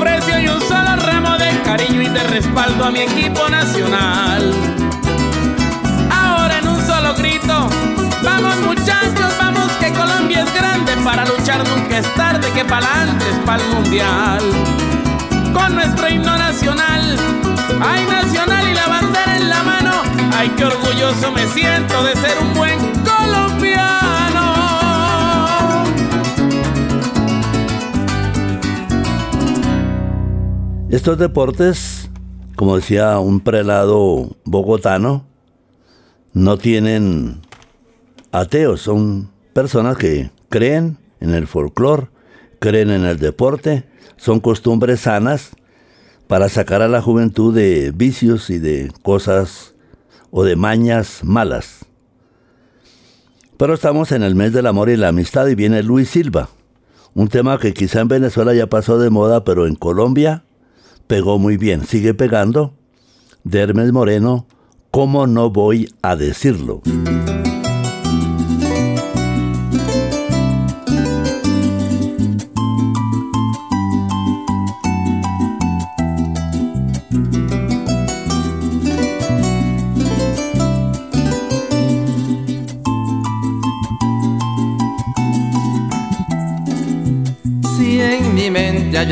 Y 0.05 0.49
un 0.49 0.61
solo 0.63 0.97
ramo 0.97 1.39
de 1.39 1.61
cariño 1.63 2.03
y 2.03 2.09
de 2.09 2.25
respaldo 2.25 2.87
a 2.87 2.91
mi 2.91 3.03
equipo 3.03 3.49
nacional. 3.49 4.53
Ahora 6.11 6.59
en 6.59 6.67
un 6.67 6.85
solo 6.85 7.15
grito, 7.15 7.69
vamos 8.25 8.57
muchachos, 8.67 9.33
vamos 9.39 9.71
que 9.79 9.93
Colombia 9.93 10.43
es 10.43 10.53
grande, 10.55 10.97
para 11.05 11.25
luchar 11.25 11.63
nunca 11.69 11.99
es 11.99 12.15
tarde, 12.17 12.51
que 12.53 12.65
pa'lante 12.65 13.31
es 13.31 13.37
pa'l 13.47 13.63
mundial. 13.73 14.43
Con 15.55 15.77
nuestro 15.77 16.09
himno 16.09 16.37
nacional, 16.37 17.17
ay 17.81 18.05
nacional 18.05 18.69
y 18.69 18.75
la 18.75 18.89
bandera 18.89 19.37
en 19.37 19.51
la 19.51 19.63
mano, 19.63 20.03
ay 20.37 20.53
qué 20.57 20.65
orgulloso 20.65 21.31
me 21.31 21.47
siento 21.47 22.03
de 22.03 22.17
ser 22.17 22.39
un 22.41 22.55
buen 22.55 22.79
colombiano. 23.05 24.02
Estos 30.93 31.17
deportes, 31.17 32.11
como 32.55 32.77
decía 32.77 33.19
un 33.19 33.41
prelado 33.41 34.37
bogotano, 34.45 35.25
no 36.35 36.59
tienen 36.59 37.41
ateos, 38.31 38.83
son 38.83 39.31
personas 39.55 39.97
que 39.97 40.31
creen 40.51 40.99
en 41.21 41.33
el 41.33 41.47
folclore, 41.47 42.09
creen 42.59 42.91
en 42.91 43.07
el 43.07 43.19
deporte, 43.19 43.85
son 44.19 44.41
costumbres 44.41 45.01
sanas 45.01 45.57
para 46.27 46.51
sacar 46.51 46.83
a 46.83 46.89
la 46.89 47.01
juventud 47.01 47.55
de 47.55 47.91
vicios 47.95 48.51
y 48.51 48.59
de 48.59 48.93
cosas 49.03 49.73
o 50.31 50.45
de 50.45 50.57
mañas 50.57 51.21
malas. 51.25 51.87
Pero 53.57 53.73
estamos 53.73 54.13
en 54.13 54.23
el 54.23 54.35
mes 54.35 54.53
del 54.53 54.67
amor 54.67 54.91
y 54.91 54.99
la 54.99 55.09
amistad 55.09 55.47
y 55.47 55.55
viene 55.55 55.83
Luis 55.83 56.11
Silva, 56.11 56.51
un 57.15 57.29
tema 57.29 57.59
que 57.59 57.73
quizá 57.73 58.01
en 58.01 58.09
Venezuela 58.09 58.53
ya 58.53 58.67
pasó 58.67 58.99
de 58.99 59.09
moda, 59.09 59.43
pero 59.43 59.67
en 59.67 59.75
Colombia 59.75 60.45
pegó 61.07 61.39
muy 61.39 61.57
bien, 61.57 61.87
sigue 61.87 62.15
pegando. 62.15 62.75
De 63.45 63.61
Hermes 63.61 63.93
Moreno, 63.93 64.47
¿cómo 64.91 65.27
no 65.27 65.51
voy 65.51 65.93
a 66.03 66.17
decirlo? 66.17 66.83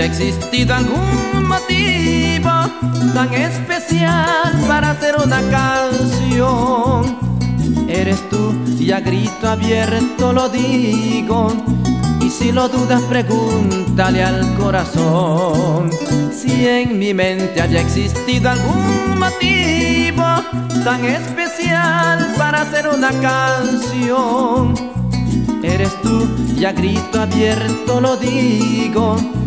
Haya 0.01 0.07
existido 0.07 0.75
algún 0.75 1.47
motivo 1.47 2.51
tan 3.13 3.35
especial 3.35 4.51
para 4.67 4.93
hacer 4.93 5.17
una 5.23 5.43
canción. 5.51 7.19
Eres 7.87 8.27
tú 8.31 8.55
y 8.79 8.93
a 8.93 9.01
grito 9.01 9.47
abierto 9.49 10.33
lo 10.33 10.49
digo. 10.49 11.53
Y 12.23 12.31
si 12.31 12.51
lo 12.51 12.69
dudas, 12.69 13.03
pregúntale 13.03 14.23
al 14.23 14.55
corazón. 14.55 15.91
Si 16.33 16.67
en 16.67 16.99
mi 16.99 17.13
mente 17.13 17.61
haya 17.61 17.81
existido 17.83 18.49
algún 18.49 19.19
motivo 19.19 20.25
tan 20.83 21.05
especial 21.05 22.27
para 22.39 22.63
hacer 22.63 22.89
una 22.89 23.11
canción. 23.21 24.75
Eres 25.63 25.93
tú 26.01 26.27
y 26.57 26.65
a 26.65 26.73
grito 26.73 27.21
abierto 27.21 28.01
lo 28.01 28.17
digo 28.17 29.40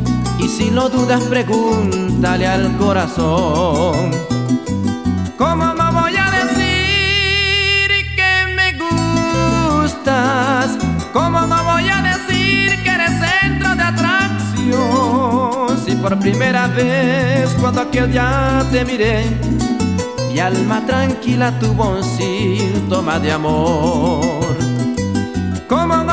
y 0.44 0.50
si 0.50 0.70
lo 0.70 0.90
dudas, 0.90 1.24
pregúntale 1.24 2.46
al 2.46 2.78
corazón. 2.78 4.12
¿Cómo 5.38 5.74
no 5.74 5.94
voy 5.94 6.14
a 6.18 6.32
decir 6.32 8.14
que 8.16 8.46
me 8.54 8.74
gustas? 8.74 10.78
¿Cómo 11.14 11.40
no 11.42 11.64
voy 11.64 11.88
a 11.88 12.02
decir 12.02 12.84
que 12.84 12.90
eres 12.90 13.12
centro 13.20 13.74
de 13.76 13.84
atracción? 13.84 15.80
Si 15.86 15.96
por 15.96 16.20
primera 16.20 16.68
vez 16.68 17.56
cuando 17.60 17.82
aquel 17.82 18.12
día 18.12 18.66
te 18.70 18.84
miré, 18.84 19.24
mi 20.30 20.40
alma 20.40 20.86
tranquila 20.86 21.58
tuvo 21.60 21.98
un 21.98 22.04
síntoma 22.04 23.18
de 23.20 23.32
amor. 23.32 24.58
¿Cómo 25.70 26.04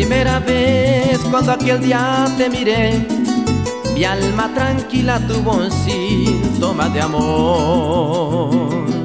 primera 0.00 0.38
vez 0.38 1.18
cuando 1.30 1.52
aquel 1.52 1.78
día 1.82 2.26
te 2.38 2.48
miré, 2.48 3.06
mi 3.94 4.02
alma 4.02 4.50
tranquila 4.54 5.20
tuvo 5.28 5.56
un 5.56 5.70
síntoma 5.70 6.88
de 6.88 7.02
amor. 7.02 8.99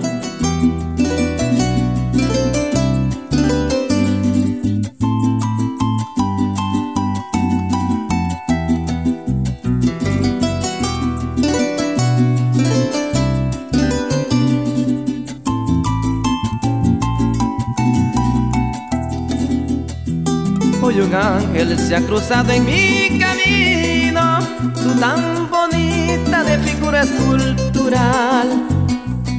Un 21.15 21.21
ángel 21.21 21.79
se 21.79 21.95
ha 21.95 22.01
cruzado 22.01 22.51
en 22.51 22.65
mi 22.65 23.19
camino, 23.19 24.39
tú 24.73 24.99
tan 24.99 25.49
bonita 25.49 26.43
de 26.43 26.57
figura 26.59 27.03
escultural, 27.03 28.49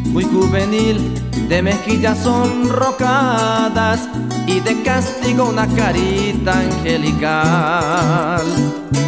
muy 0.06 0.24
juvenil, 0.24 1.12
de 1.48 1.62
mejillas 1.62 2.18
sonrocadas 2.18 4.08
y 4.46 4.60
de 4.60 4.82
castigo 4.82 5.44
una 5.50 5.66
carita 5.66 6.60
angelical. 6.60 8.46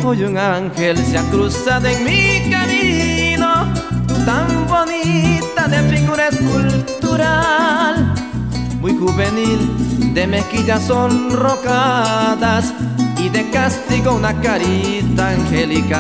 Hoy 0.05 0.25
un 0.25 0.37
ángel 0.37 0.99
se 0.99 1.19
ha 1.19 1.23
cruzado 1.31 1.87
en 1.87 2.05
mi 2.05 2.51
camino, 2.51 3.73
tú 4.07 4.15
tan 4.27 4.67
bonita 4.67 5.69
de 5.69 5.97
figura 5.97 6.29
escultural, 6.29 7.98
muy 8.81 8.97
juvenil, 8.97 10.15
de 10.15 10.27
mejillas 10.27 10.87
sonrocadas 10.87 12.73
y 13.19 13.29
de 13.29 13.51
castigo 13.51 14.15
una 14.15 14.41
carita 14.41 15.31
angelical. 15.31 15.99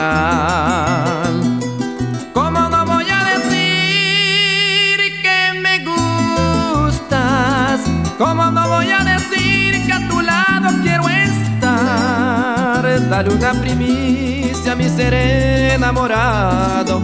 ¿Cómo 2.32 2.68
no 2.68 2.86
voy 2.86 3.06
a 3.10 3.24
decir 3.34 5.00
que 5.22 5.52
me 5.60 5.78
gustas? 5.84 7.80
¿Cómo 8.16 8.50
no 8.50 8.68
voy 8.68 8.90
a 8.90 9.04
decir 9.04 9.84
que 9.86 9.92
a 9.92 10.08
tu 10.08 10.20
lado 10.20 10.68
quiero 10.82 11.08
estar? 11.08 12.82
Dale 13.08 13.30
una 13.34 13.52
primicia 13.54 14.72
a 14.72 14.76
mi 14.76 14.88
ser 14.88 15.14
enamorado. 15.14 17.02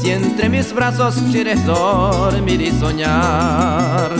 Si 0.00 0.10
entre 0.10 0.48
mis 0.48 0.72
brazos 0.72 1.16
quieres 1.30 1.64
dormir 1.66 2.62
y 2.62 2.70
soñar, 2.70 4.10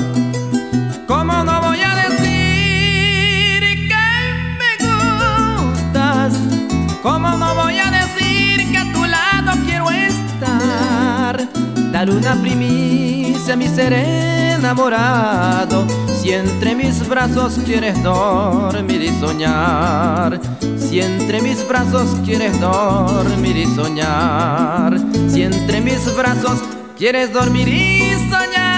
Dale 12.01 12.13
una 12.13 12.35
primicia 12.41 13.57
mi 13.57 13.69
ser 13.69 13.93
enamorado. 13.93 15.87
Si 16.19 16.33
entre 16.33 16.75
mis 16.75 17.07
brazos 17.07 17.61
quieres 17.67 18.03
dormir 18.03 19.03
y 19.03 19.11
soñar, 19.21 20.41
si 20.79 21.03
entre 21.03 21.43
mis 21.43 21.69
brazos 21.69 22.09
quieres 22.25 22.59
dormir 22.59 23.55
y 23.55 23.67
soñar, 23.67 24.99
si 25.29 25.43
entre 25.43 25.83
mis 25.83 26.17
brazos 26.17 26.63
quieres 26.97 27.35
dormir 27.35 27.69
y 27.69 28.13
soñar. 28.31 28.71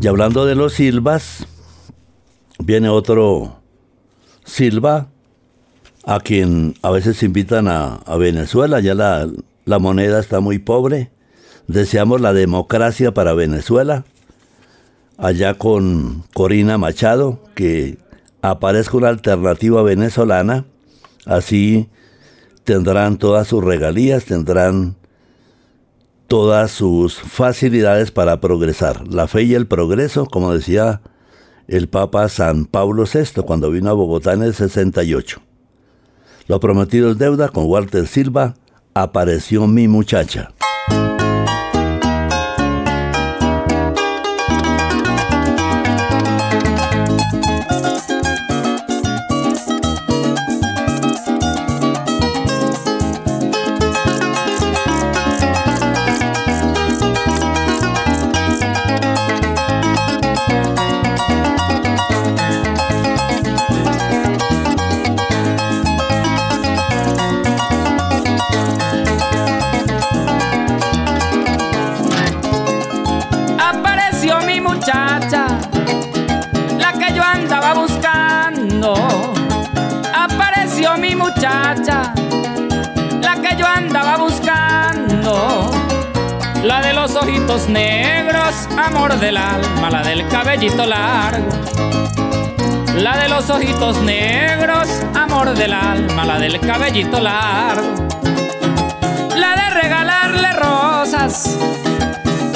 Y 0.00 0.06
hablando 0.06 0.46
de 0.46 0.54
los 0.54 0.74
silvas, 0.74 1.44
viene 2.60 2.88
otro 2.88 3.57
silva 4.48 5.08
a 6.04 6.20
quien 6.20 6.74
a 6.82 6.90
veces 6.90 7.22
invitan 7.22 7.68
a, 7.68 7.96
a 7.96 8.16
Venezuela, 8.16 8.80
ya 8.80 8.94
la, 8.94 9.28
la 9.64 9.78
moneda 9.78 10.18
está 10.18 10.40
muy 10.40 10.58
pobre. 10.58 11.10
Deseamos 11.66 12.20
la 12.22 12.32
democracia 12.32 13.12
para 13.12 13.34
Venezuela. 13.34 14.04
Allá 15.18 15.54
con 15.54 16.24
Corina 16.32 16.78
Machado, 16.78 17.40
que 17.54 17.98
aparezca 18.40 18.96
una 18.96 19.08
alternativa 19.08 19.82
venezolana. 19.82 20.64
Así 21.26 21.88
tendrán 22.64 23.18
todas 23.18 23.48
sus 23.48 23.62
regalías, 23.62 24.24
tendrán 24.24 24.96
todas 26.26 26.70
sus 26.70 27.16
facilidades 27.16 28.10
para 28.10 28.40
progresar. 28.40 29.06
La 29.08 29.26
fe 29.26 29.42
y 29.42 29.54
el 29.54 29.66
progreso, 29.66 30.26
como 30.26 30.54
decía 30.54 31.02
el 31.68 31.88
Papa 31.88 32.28
San 32.30 32.64
Pablo 32.64 33.04
VI 33.04 33.42
cuando 33.42 33.70
vino 33.70 33.90
a 33.90 33.92
Bogotá 33.92 34.32
en 34.32 34.42
el 34.42 34.54
68. 34.54 35.40
Lo 36.46 36.60
prometido 36.60 37.10
es 37.10 37.18
deuda 37.18 37.50
con 37.50 37.66
Walter 37.66 38.06
Silva. 38.06 38.54
Apareció 38.94 39.66
mi 39.66 39.86
muchacha. 39.86 40.52
Amor 89.08 89.20
del 89.20 89.36
alma, 89.38 89.88
la 89.90 90.02
del 90.02 90.28
cabellito 90.28 90.84
largo. 90.84 91.48
La 92.96 93.16
de 93.16 93.28
los 93.30 93.48
ojitos 93.48 94.02
negros, 94.02 94.86
amor 95.14 95.54
del 95.54 95.72
alma, 95.72 96.26
la 96.26 96.38
del 96.38 96.60
cabellito 96.60 97.18
largo. 97.18 98.06
La 99.34 99.54
de 99.56 99.70
regalarle 99.82 100.52
rosas, 100.52 101.56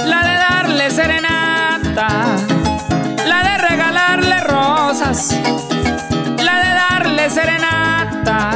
la 0.04 0.22
de 0.22 0.34
darle 0.34 0.90
serenata. 0.90 2.08
La 3.26 3.42
de 3.44 3.68
regalarle 3.68 4.40
rosas, 4.40 5.34
la 6.36 6.58
de 6.58 6.74
darle 6.74 7.30
serenata 7.30 8.50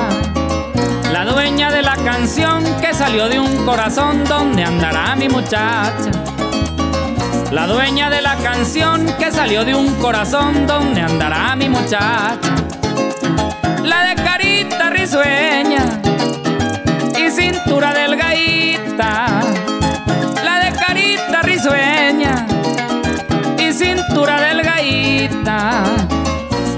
la 1.13 1.25
dueña 1.25 1.71
de 1.71 1.81
la 1.81 1.97
canción 1.97 2.63
que 2.79 2.93
salió 2.93 3.27
de 3.29 3.41
un 3.41 3.65
corazón 3.65 4.23
donde 4.25 4.65
andará 4.65 5.17
mi 5.17 5.31
muchacha. 5.31 6.26
La 7.57 7.67
dueña 7.67 8.11
de 8.11 8.21
la 8.21 8.37
canción 8.37 9.07
que 9.19 9.33
salió 9.33 9.65
de 9.65 9.75
un 9.75 9.95
corazón 9.95 10.67
donde 10.67 11.01
andará 11.01 11.57
mi 11.57 11.71
muchacha. 11.71 12.39
La 13.83 14.05
de 14.05 14.15
carita 14.15 14.91
risueña 14.91 16.03
y 17.17 17.31
cintura 17.31 17.95
delgadita. 17.95 19.41
La 20.45 20.59
de 20.67 20.73
carita 20.77 21.41
risueña 21.41 22.47
y 23.59 23.73
cintura 23.73 24.39
delgadita 24.39 25.85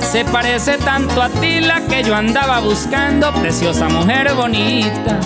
se 0.01 0.25
parece 0.27 0.79
tanto 0.79 1.21
a 1.21 1.29
ti 1.29 1.59
la 1.59 1.81
que 1.89 2.05
yo 2.05 2.15
andaba 2.15 2.61
buscando, 2.61 3.33
preciosa 3.35 3.89
mujer 3.89 4.33
bonita. 4.33 5.19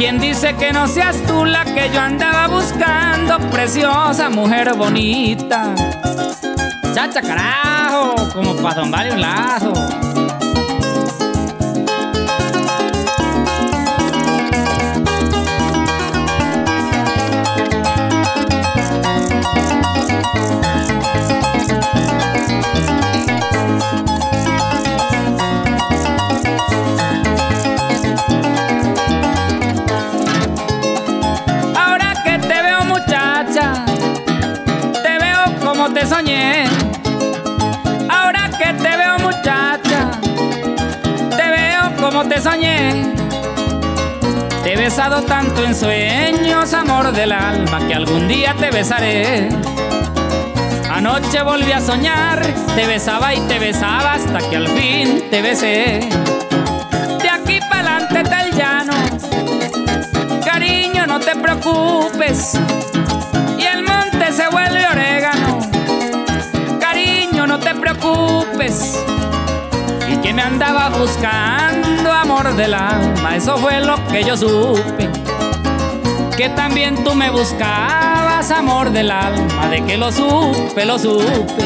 ¿Quién 0.00 0.18
dice 0.18 0.56
que 0.56 0.72
no 0.72 0.88
seas 0.88 1.22
tú 1.26 1.44
la 1.44 1.62
que 1.62 1.90
yo 1.92 2.00
andaba 2.00 2.48
buscando, 2.48 3.38
preciosa 3.50 4.30
mujer 4.30 4.72
bonita? 4.74 5.74
Chacha 6.94 7.20
carajo, 7.20 8.14
como 8.32 8.56
para 8.56 8.80
don 8.80 8.94
un 8.94 9.20
lazo. 9.20 10.09
Te 42.30 42.40
soñé. 42.40 43.12
Te 44.62 44.72
he 44.72 44.76
besado 44.76 45.22
tanto 45.22 45.64
en 45.64 45.74
sueños, 45.74 46.72
amor 46.72 47.12
del 47.12 47.32
alma, 47.32 47.86
que 47.88 47.94
algún 47.94 48.28
día 48.28 48.54
te 48.54 48.70
besaré. 48.70 49.48
Anoche 50.90 51.42
volví 51.42 51.72
a 51.72 51.80
soñar, 51.80 52.40
te 52.76 52.86
besaba 52.86 53.34
y 53.34 53.40
te 53.40 53.58
besaba 53.58 54.12
hasta 54.12 54.38
que 54.48 54.56
al 54.56 54.68
fin 54.68 55.24
te 55.28 55.42
besé. 55.42 56.08
De 57.20 57.28
aquí 57.28 57.58
para 57.68 57.96
adelante 57.96 58.20
está 58.20 58.42
el 58.44 58.56
llano, 58.56 58.92
cariño, 60.44 61.06
no 61.06 61.18
te 61.18 61.34
preocupes. 61.34 62.52
Y 63.58 63.64
el 63.64 63.82
monte 63.82 64.32
se 64.32 64.48
vuelve 64.48 64.86
orégano 64.86 65.70
no 67.50 67.58
te 67.58 67.74
preocupes. 67.74 68.96
Y 70.08 70.16
que 70.18 70.32
me 70.32 70.42
andaba 70.42 70.90
buscando 70.90 71.69
del 72.56 72.74
alma, 72.74 73.36
eso 73.36 73.56
fue 73.56 73.80
lo 73.80 74.04
que 74.06 74.24
yo 74.24 74.36
supe. 74.36 75.08
Que 76.36 76.48
también 76.50 77.04
tú 77.04 77.14
me 77.14 77.30
buscabas 77.30 78.50
amor 78.50 78.90
del 78.90 79.10
alma, 79.10 79.68
de 79.68 79.84
que 79.84 79.96
lo 79.96 80.10
supe, 80.10 80.84
lo 80.84 80.98
supe. 80.98 81.64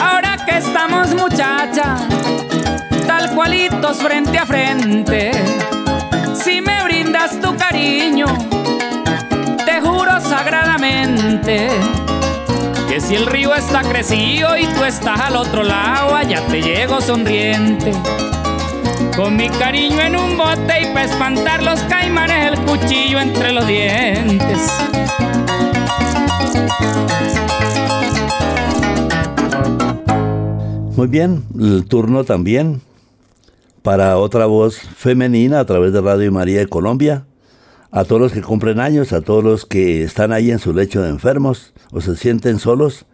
Ahora 0.00 0.36
que 0.44 0.58
estamos 0.58 1.14
muchacha, 1.14 1.96
tal 3.06 3.34
cualitos 3.34 3.98
frente 3.98 4.38
a 4.38 4.46
frente, 4.46 5.32
si 6.34 6.60
me 6.60 6.82
brindas 6.84 7.40
tu 7.40 7.56
cariño, 7.56 8.26
te 9.64 9.80
juro 9.80 10.20
sagradamente 10.20 11.68
que 12.88 13.00
si 13.00 13.14
el 13.14 13.26
río 13.26 13.54
está 13.54 13.80
crecido 13.82 14.56
y 14.56 14.66
tú 14.66 14.84
estás 14.84 15.20
al 15.20 15.36
otro 15.36 15.62
lado, 15.62 16.14
allá 16.14 16.40
te 16.46 16.60
llego 16.60 17.00
sonriente. 17.00 17.92
Con 19.16 19.36
mi 19.36 19.48
cariño 19.50 20.00
en 20.00 20.16
un 20.16 20.38
bote 20.38 20.80
y 20.82 20.86
para 20.86 21.04
espantar 21.04 21.62
los 21.62 21.80
caimanes 21.82 22.52
el 22.52 22.64
cuchillo 22.64 23.20
entre 23.20 23.52
los 23.52 23.66
dientes. 23.66 24.70
Muy 30.96 31.08
bien, 31.08 31.44
el 31.58 31.84
turno 31.84 32.24
también 32.24 32.80
para 33.82 34.16
otra 34.16 34.46
voz 34.46 34.78
femenina 34.78 35.60
a 35.60 35.66
través 35.66 35.92
de 35.92 36.00
Radio 36.00 36.32
María 36.32 36.60
de 36.60 36.66
Colombia. 36.68 37.26
A 37.90 38.04
todos 38.04 38.22
los 38.22 38.32
que 38.32 38.40
cumplen 38.40 38.80
años, 38.80 39.12
a 39.12 39.20
todos 39.20 39.44
los 39.44 39.66
que 39.66 40.02
están 40.02 40.32
ahí 40.32 40.50
en 40.50 40.58
su 40.58 40.72
lecho 40.72 41.02
de 41.02 41.10
enfermos 41.10 41.74
o 41.90 42.00
se 42.00 42.16
sienten 42.16 42.58
solos, 42.58 43.04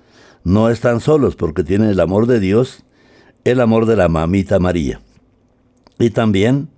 no 0.44 0.70
están 0.70 1.01
solos 1.01 1.34
porque 1.34 1.64
tienen 1.64 1.90
el 1.90 1.99
amor 1.99 2.26
de 2.26 2.38
Dios, 2.38 2.84
el 3.42 3.61
amor 3.61 3.86
de 3.86 3.96
la 3.96 4.09
mamita 4.09 4.61
María. 4.61 5.01
Y 5.99 6.11
también 6.11 6.68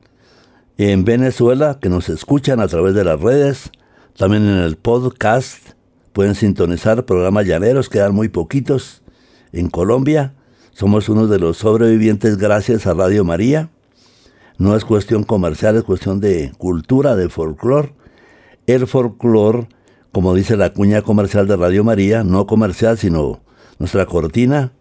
en 0.79 1.05
Venezuela, 1.05 1.79
que 1.81 1.91
nos 1.91 2.09
escuchan 2.09 2.61
a 2.61 2.69
través 2.69 2.95
de 2.95 3.05
las 3.05 3.21
redes, 3.21 3.71
también 4.17 4.45
en 4.45 4.59
el 4.59 4.77
podcast, 4.77 5.73
pueden 6.13 6.35
sintonizar 6.35 7.05
programas 7.05 7.47
llaneros, 7.47 7.89
quedan 7.89 8.15
muy 8.15 8.29
poquitos. 8.29 9.03
En 9.53 9.69
Colombia, 9.69 10.33
somos 10.73 11.09
uno 11.09 11.27
de 11.27 11.39
los 11.39 11.59
sobrevivientes 11.59 12.39
gracias 12.39 12.87
a 12.87 12.95
Radio 12.95 13.25
María. 13.25 13.69
No 14.57 14.75
es 14.75 14.85
cuestión 14.85 15.25
comercial, 15.25 15.77
es 15.77 15.83
cuestión 15.83 16.21
de 16.21 16.53
cultura, 16.57 17.15
de 17.15 17.29
folclore. 17.29 17.93
El 18.67 18.87
folclore, 18.87 19.69
como 20.13 20.35
dice 20.35 20.57
la 20.57 20.73
cuña 20.73 21.03
comercial 21.03 21.47
de 21.47 21.57
Radio 21.57 21.85
María, 21.85 22.25
no 22.25 22.47
comercial, 22.47 22.97
sino 22.97 23.41
nuestra 23.79 24.07
cortina, 24.07 24.73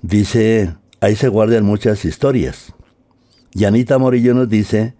dice, 0.00 0.74
ahí 1.00 1.16
se 1.16 1.28
guardan 1.28 1.64
muchas 1.64 2.04
historias. 2.06 2.72
Yanita 3.54 3.98
Morillo 3.98 4.34
nos 4.34 4.48
dice, 4.48 4.94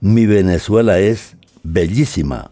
mi 0.00 0.26
Venezuela 0.26 0.98
es 0.98 1.36
bellísima. 1.62 2.50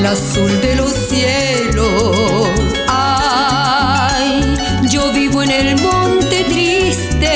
El 0.00 0.06
azul 0.06 0.60
de 0.62 0.76
los 0.76 0.92
cielos. 0.92 2.48
Ay, 2.88 4.56
yo 4.90 5.12
vivo 5.12 5.42
en 5.42 5.50
el 5.50 5.76
monte 5.82 6.44
triste. 6.44 7.28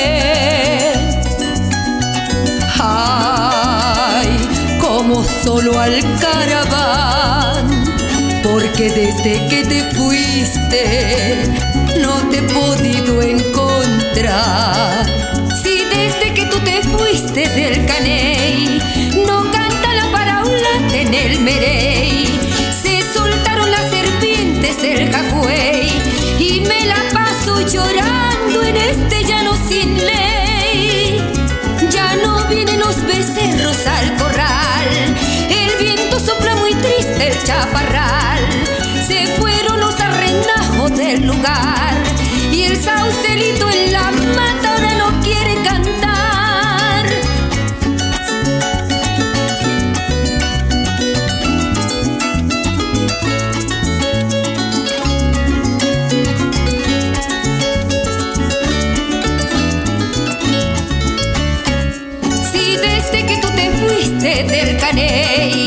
Ay, 2.80 4.48
como 4.80 5.22
solo 5.44 5.78
al 5.78 6.00
caraván, 6.18 7.84
porque 8.42 8.90
desde 8.90 9.46
que 9.48 9.64
te 9.64 9.82
fuiste 9.94 11.44
no 12.00 12.16
te 12.30 12.38
he 12.38 12.42
podido 12.42 13.20
encontrar. 13.20 15.04
Si 15.62 15.84
desde 15.84 16.32
que 16.32 16.46
tú 16.46 16.58
te 16.60 16.82
fuiste 16.82 17.46
del 17.46 17.84
caney 17.84 18.80
no 19.26 19.50
canta 19.50 19.92
la 19.92 20.10
paraula 20.12 20.70
en 20.94 21.12
el 21.12 21.40
merey, 21.40 22.24
del 24.84 25.10
jagüey 25.10 25.88
y 26.38 26.60
me 26.60 26.84
la 26.84 27.00
paso 27.10 27.58
llorando 27.66 28.62
en 28.62 28.76
este 28.76 29.24
llano 29.24 29.56
sin 29.66 29.96
ley. 29.96 31.22
Ya 31.90 32.16
no 32.16 32.46
vienen 32.48 32.80
los 32.80 32.96
becerros 33.06 33.78
al 33.86 34.14
corral, 34.16 34.88
el 35.48 35.82
viento 35.82 36.20
sopla 36.20 36.54
muy 36.56 36.74
triste 36.74 37.28
el 37.28 37.42
chaparral. 37.44 38.40
Se 39.08 39.26
fueron 39.38 39.80
los 39.80 39.98
arrendajos 39.98 40.94
del 40.94 41.26
lugar 41.28 41.94
y 42.52 42.64
el 42.64 42.76
saucelito 42.76 43.70
en 43.70 43.83
fuiste 64.24 64.64
del 64.64 64.76
caney 64.78 65.63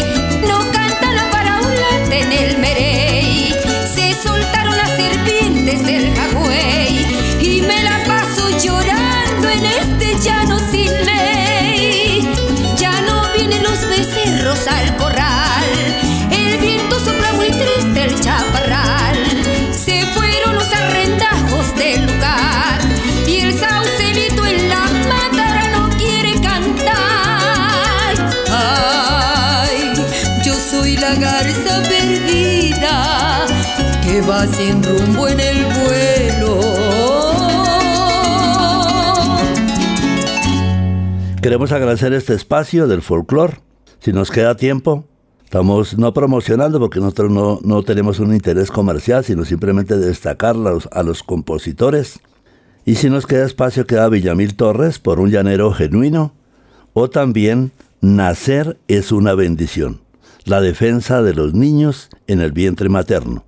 va 34.30 34.46
sin 34.48 34.84
rumbo 34.84 35.28
en 35.28 35.40
el 35.40 35.66
vuelo. 35.66 36.60
Queremos 41.42 41.72
agradecer 41.72 42.14
este 42.14 42.34
espacio 42.34 42.88
del 42.88 43.02
folclore. 43.02 43.60
Si 44.00 44.12
nos 44.12 44.32
queda 44.32 44.56
tiempo, 44.56 45.06
estamos 45.44 45.98
no 45.98 46.14
promocionando 46.14 46.80
porque 46.80 47.00
nosotros 47.00 47.32
no, 47.32 47.60
no 47.64 47.84
tenemos 47.84 48.20
un 48.20 48.34
interés 48.34 48.70
comercial, 48.70 49.24
sino 49.24 49.46
simplemente 49.46 49.98
destacar 49.98 50.56
a 50.92 51.04
los 51.04 51.24
compositores. 51.24 52.20
Y 52.86 52.96
si 52.96 53.10
nos 53.10 53.26
queda 53.26 53.46
espacio, 53.46 53.86
queda 53.86 54.10
Villamil 54.10 54.56
Torres 54.56 55.00
por 55.00 55.20
un 55.20 55.30
llanero 55.30 55.72
genuino. 55.72 56.34
O 56.94 57.10
también 57.10 57.72
Nacer 58.02 58.78
es 58.88 59.12
una 59.12 59.36
bendición. 59.36 60.02
La 60.46 60.62
defensa 60.62 61.22
de 61.22 61.34
los 61.34 61.54
niños 61.54 62.10
en 62.28 62.42
el 62.42 62.52
vientre 62.52 62.90
materno. 62.90 63.47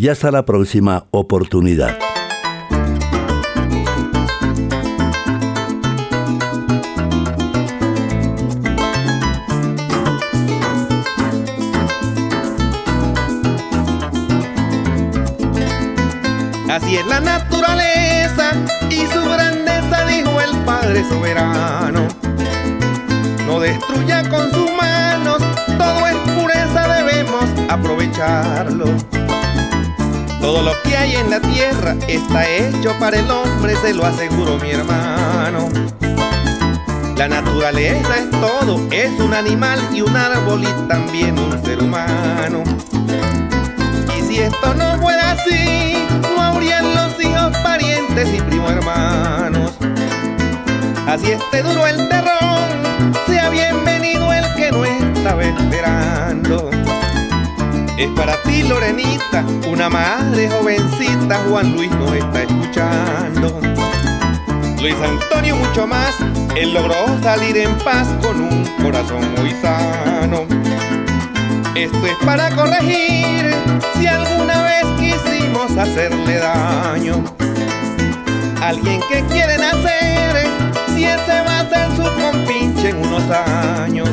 Y 0.00 0.06
hasta 0.06 0.30
la 0.30 0.44
próxima 0.44 1.08
oportunidad. 1.10 1.98
Así 16.70 16.94
es 16.94 17.06
la 17.08 17.18
naturaleza 17.18 18.52
y 18.88 19.04
su 19.12 19.24
grandeza, 19.24 20.06
dijo 20.06 20.40
el 20.40 20.56
Padre 20.58 21.02
soberano. 21.08 22.06
No 23.48 23.58
destruya 23.58 24.22
con 24.30 24.48
sus 24.52 24.70
manos, 24.80 25.38
todo 25.76 26.06
es 26.06 26.16
pureza, 26.40 26.86
debemos 26.86 27.46
aprovecharlo. 27.68 28.94
Todo 30.40 30.62
lo 30.62 30.72
que 30.82 30.96
hay 30.96 31.16
en 31.16 31.30
la 31.30 31.40
tierra 31.40 31.96
está 32.06 32.48
hecho 32.48 32.96
para 32.98 33.18
el 33.18 33.30
hombre, 33.30 33.76
se 33.76 33.92
lo 33.92 34.06
aseguro 34.06 34.56
mi 34.58 34.70
hermano. 34.70 35.68
La 37.16 37.26
naturaleza 37.26 38.16
es 38.16 38.30
todo, 38.30 38.80
es 38.92 39.10
un 39.18 39.34
animal 39.34 39.80
y 39.92 40.02
un 40.02 40.16
árbol 40.16 40.62
y 40.62 40.88
también 40.88 41.36
un 41.38 41.64
ser 41.64 41.82
humano. 41.82 42.62
Y 44.16 44.22
si 44.22 44.38
esto 44.38 44.74
no 44.74 44.96
fuera 45.02 45.32
así, 45.32 46.06
no 46.36 46.42
habrían 46.42 46.94
los 46.94 47.20
hijos, 47.20 47.56
parientes 47.58 48.32
y 48.32 48.40
primo 48.40 48.70
hermanos. 48.70 49.72
Así 51.08 51.32
esté 51.32 51.62
duro 51.62 51.86
el 51.88 52.08
terror, 52.08 52.68
sea 53.26 53.50
bienvenido 53.50 54.32
el 54.32 54.44
que 54.54 54.70
no 54.70 54.84
estaba 54.84 55.42
esperando. 55.42 56.77
Es 57.98 58.08
para 58.10 58.40
ti, 58.42 58.62
Lorenita, 58.62 59.44
una 59.68 59.88
madre 59.88 60.48
jovencita, 60.48 61.40
Juan 61.48 61.74
Luis 61.74 61.90
nos 61.90 62.12
está 62.12 62.44
escuchando. 62.44 63.60
Luis 64.80 64.94
Antonio 65.02 65.56
mucho 65.56 65.84
más, 65.88 66.14
él 66.54 66.74
logró 66.74 66.94
salir 67.20 67.56
en 67.56 67.76
paz 67.78 68.06
con 68.22 68.40
un 68.40 68.64
corazón 68.80 69.34
muy 69.36 69.50
sano. 69.60 70.46
Esto 71.74 72.06
es 72.06 72.14
para 72.24 72.54
corregir 72.54 73.52
si 73.98 74.06
alguna 74.06 74.62
vez 74.62 74.84
quisimos 75.00 75.76
hacerle 75.76 76.38
daño. 76.38 77.24
Alguien 78.62 79.00
que 79.10 79.24
quiere 79.24 79.58
nacer, 79.58 80.46
si 80.94 81.04
ese 81.04 81.42
va 81.44 81.58
a 81.58 81.68
ser 81.68 81.96
su 81.96 82.04
compinche 82.22 82.90
en 82.90 82.98
unos 82.98 83.28
años. 83.28 84.08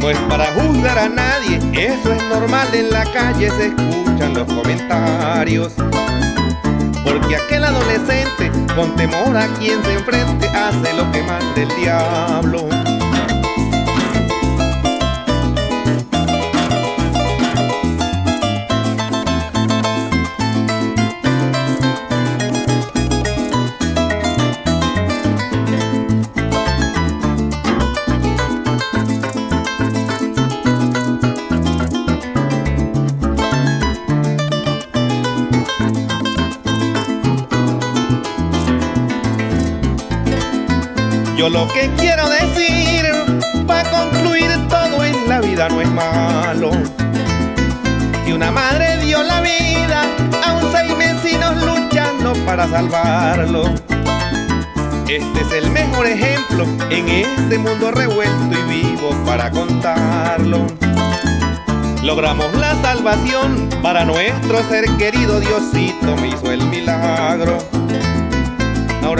No 0.00 0.08
es 0.08 0.18
para 0.30 0.46
juzgar 0.54 0.98
a 0.98 1.08
nadie, 1.10 1.56
eso 1.74 2.12
es 2.12 2.22
normal 2.30 2.68
en 2.72 2.90
la 2.90 3.04
calle, 3.12 3.50
se 3.50 3.66
escuchan 3.66 4.32
los 4.32 4.50
comentarios. 4.50 5.74
Porque 7.04 7.36
aquel 7.36 7.64
adolescente, 7.64 8.50
con 8.74 8.96
temor 8.96 9.36
a 9.36 9.46
quien 9.58 9.82
se 9.84 9.92
enfrente, 9.92 10.48
hace 10.48 10.94
lo 10.94 11.10
que 11.12 11.22
manda 11.22 11.60
el 11.60 11.68
diablo. 11.76 12.99
Lo 41.52 41.66
que 41.68 41.90
quiero 41.98 42.28
decir, 42.28 43.10
para 43.66 43.88
concluir 43.90 44.50
todo 44.68 45.04
en 45.04 45.28
la 45.28 45.40
vida 45.40 45.68
no 45.68 45.80
es 45.80 45.90
malo. 45.90 46.70
Que 48.24 48.32
una 48.32 48.50
madre 48.50 48.98
dio 48.98 49.22
la 49.22 49.40
vida 49.40 50.02
a 50.46 50.52
un 50.52 50.72
seis 50.72 50.96
vecinos 50.96 51.56
luchando 51.64 52.32
para 52.46 52.68
salvarlo. 52.68 53.64
Este 55.08 55.40
es 55.40 55.52
el 55.52 55.70
mejor 55.70 56.06
ejemplo 56.06 56.64
en 56.88 57.08
este 57.08 57.58
mundo 57.58 57.90
revuelto 57.90 58.56
y 58.56 58.82
vivo 58.82 59.10
para 59.26 59.50
contarlo. 59.50 60.66
Logramos 62.04 62.54
la 62.54 62.80
salvación 62.80 63.68
para 63.82 64.04
nuestro 64.04 64.62
ser 64.68 64.84
querido 64.98 65.40
Diosito 65.40 66.16
me 66.16 66.28
hizo 66.28 66.52
el 66.52 66.64
milagro. 66.66 67.58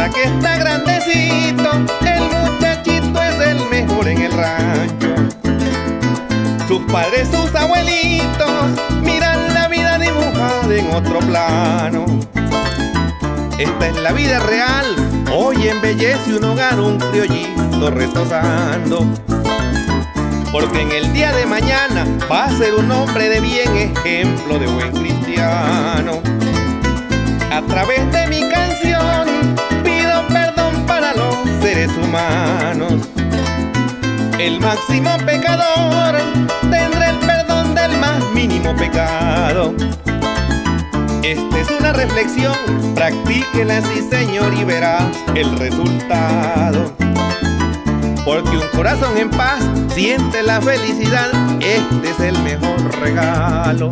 Que 0.08 0.24
está 0.24 0.56
grandecito, 0.56 1.70
el 2.00 2.22
muchachito 2.22 3.22
es 3.22 3.46
el 3.46 3.64
mejor 3.68 4.08
en 4.08 4.22
el 4.22 4.32
rancho. 4.32 5.14
Sus 6.66 6.80
padres, 6.90 7.28
sus 7.28 7.54
abuelitos, 7.54 8.70
miran 9.02 9.54
la 9.54 9.68
vida 9.68 9.98
dibujada 9.98 10.74
en 10.74 10.92
otro 10.92 11.20
plano. 11.20 12.06
Esta 13.56 13.86
es 13.86 13.96
la 13.98 14.10
vida 14.12 14.40
real, 14.40 14.86
hoy 15.32 15.68
embellece 15.68 16.34
un 16.34 16.44
hogar, 16.44 16.80
un 16.80 16.98
criollito 16.98 17.90
retosando. 17.90 19.06
Porque 20.50 20.80
en 20.80 20.90
el 20.90 21.12
día 21.12 21.32
de 21.32 21.46
mañana 21.46 22.04
va 22.28 22.46
a 22.46 22.58
ser 22.58 22.74
un 22.74 22.90
hombre 22.90 23.28
de 23.28 23.40
bien, 23.40 23.76
ejemplo 23.76 24.58
de 24.58 24.66
buen 24.66 24.90
cristiano. 24.92 26.20
A 27.52 27.62
través 27.62 28.10
de 28.10 28.26
mi 28.26 28.40
canción 28.48 28.69
los 31.20 31.34
seres 31.62 31.90
humanos. 32.02 32.94
El 34.38 34.58
máximo 34.58 35.10
pecador 35.26 36.16
tendrá 36.70 37.10
el 37.10 37.18
perdón 37.18 37.74
del 37.74 37.98
más 37.98 38.24
mínimo 38.34 38.74
pecado. 38.74 39.74
Esta 41.22 41.58
es 41.58 41.70
una 41.78 41.92
reflexión, 41.92 42.54
practíquela 42.94 43.78
así 43.78 44.02
señor 44.08 44.54
y 44.54 44.64
verás 44.64 45.04
el 45.34 45.58
resultado. 45.58 46.94
Porque 48.24 48.56
un 48.56 48.68
corazón 48.74 49.18
en 49.18 49.30
paz 49.30 49.60
siente 49.94 50.42
la 50.42 50.60
felicidad, 50.60 51.28
este 51.60 52.10
es 52.10 52.20
el 52.20 52.38
mejor 52.42 52.78
regalo. 53.00 53.90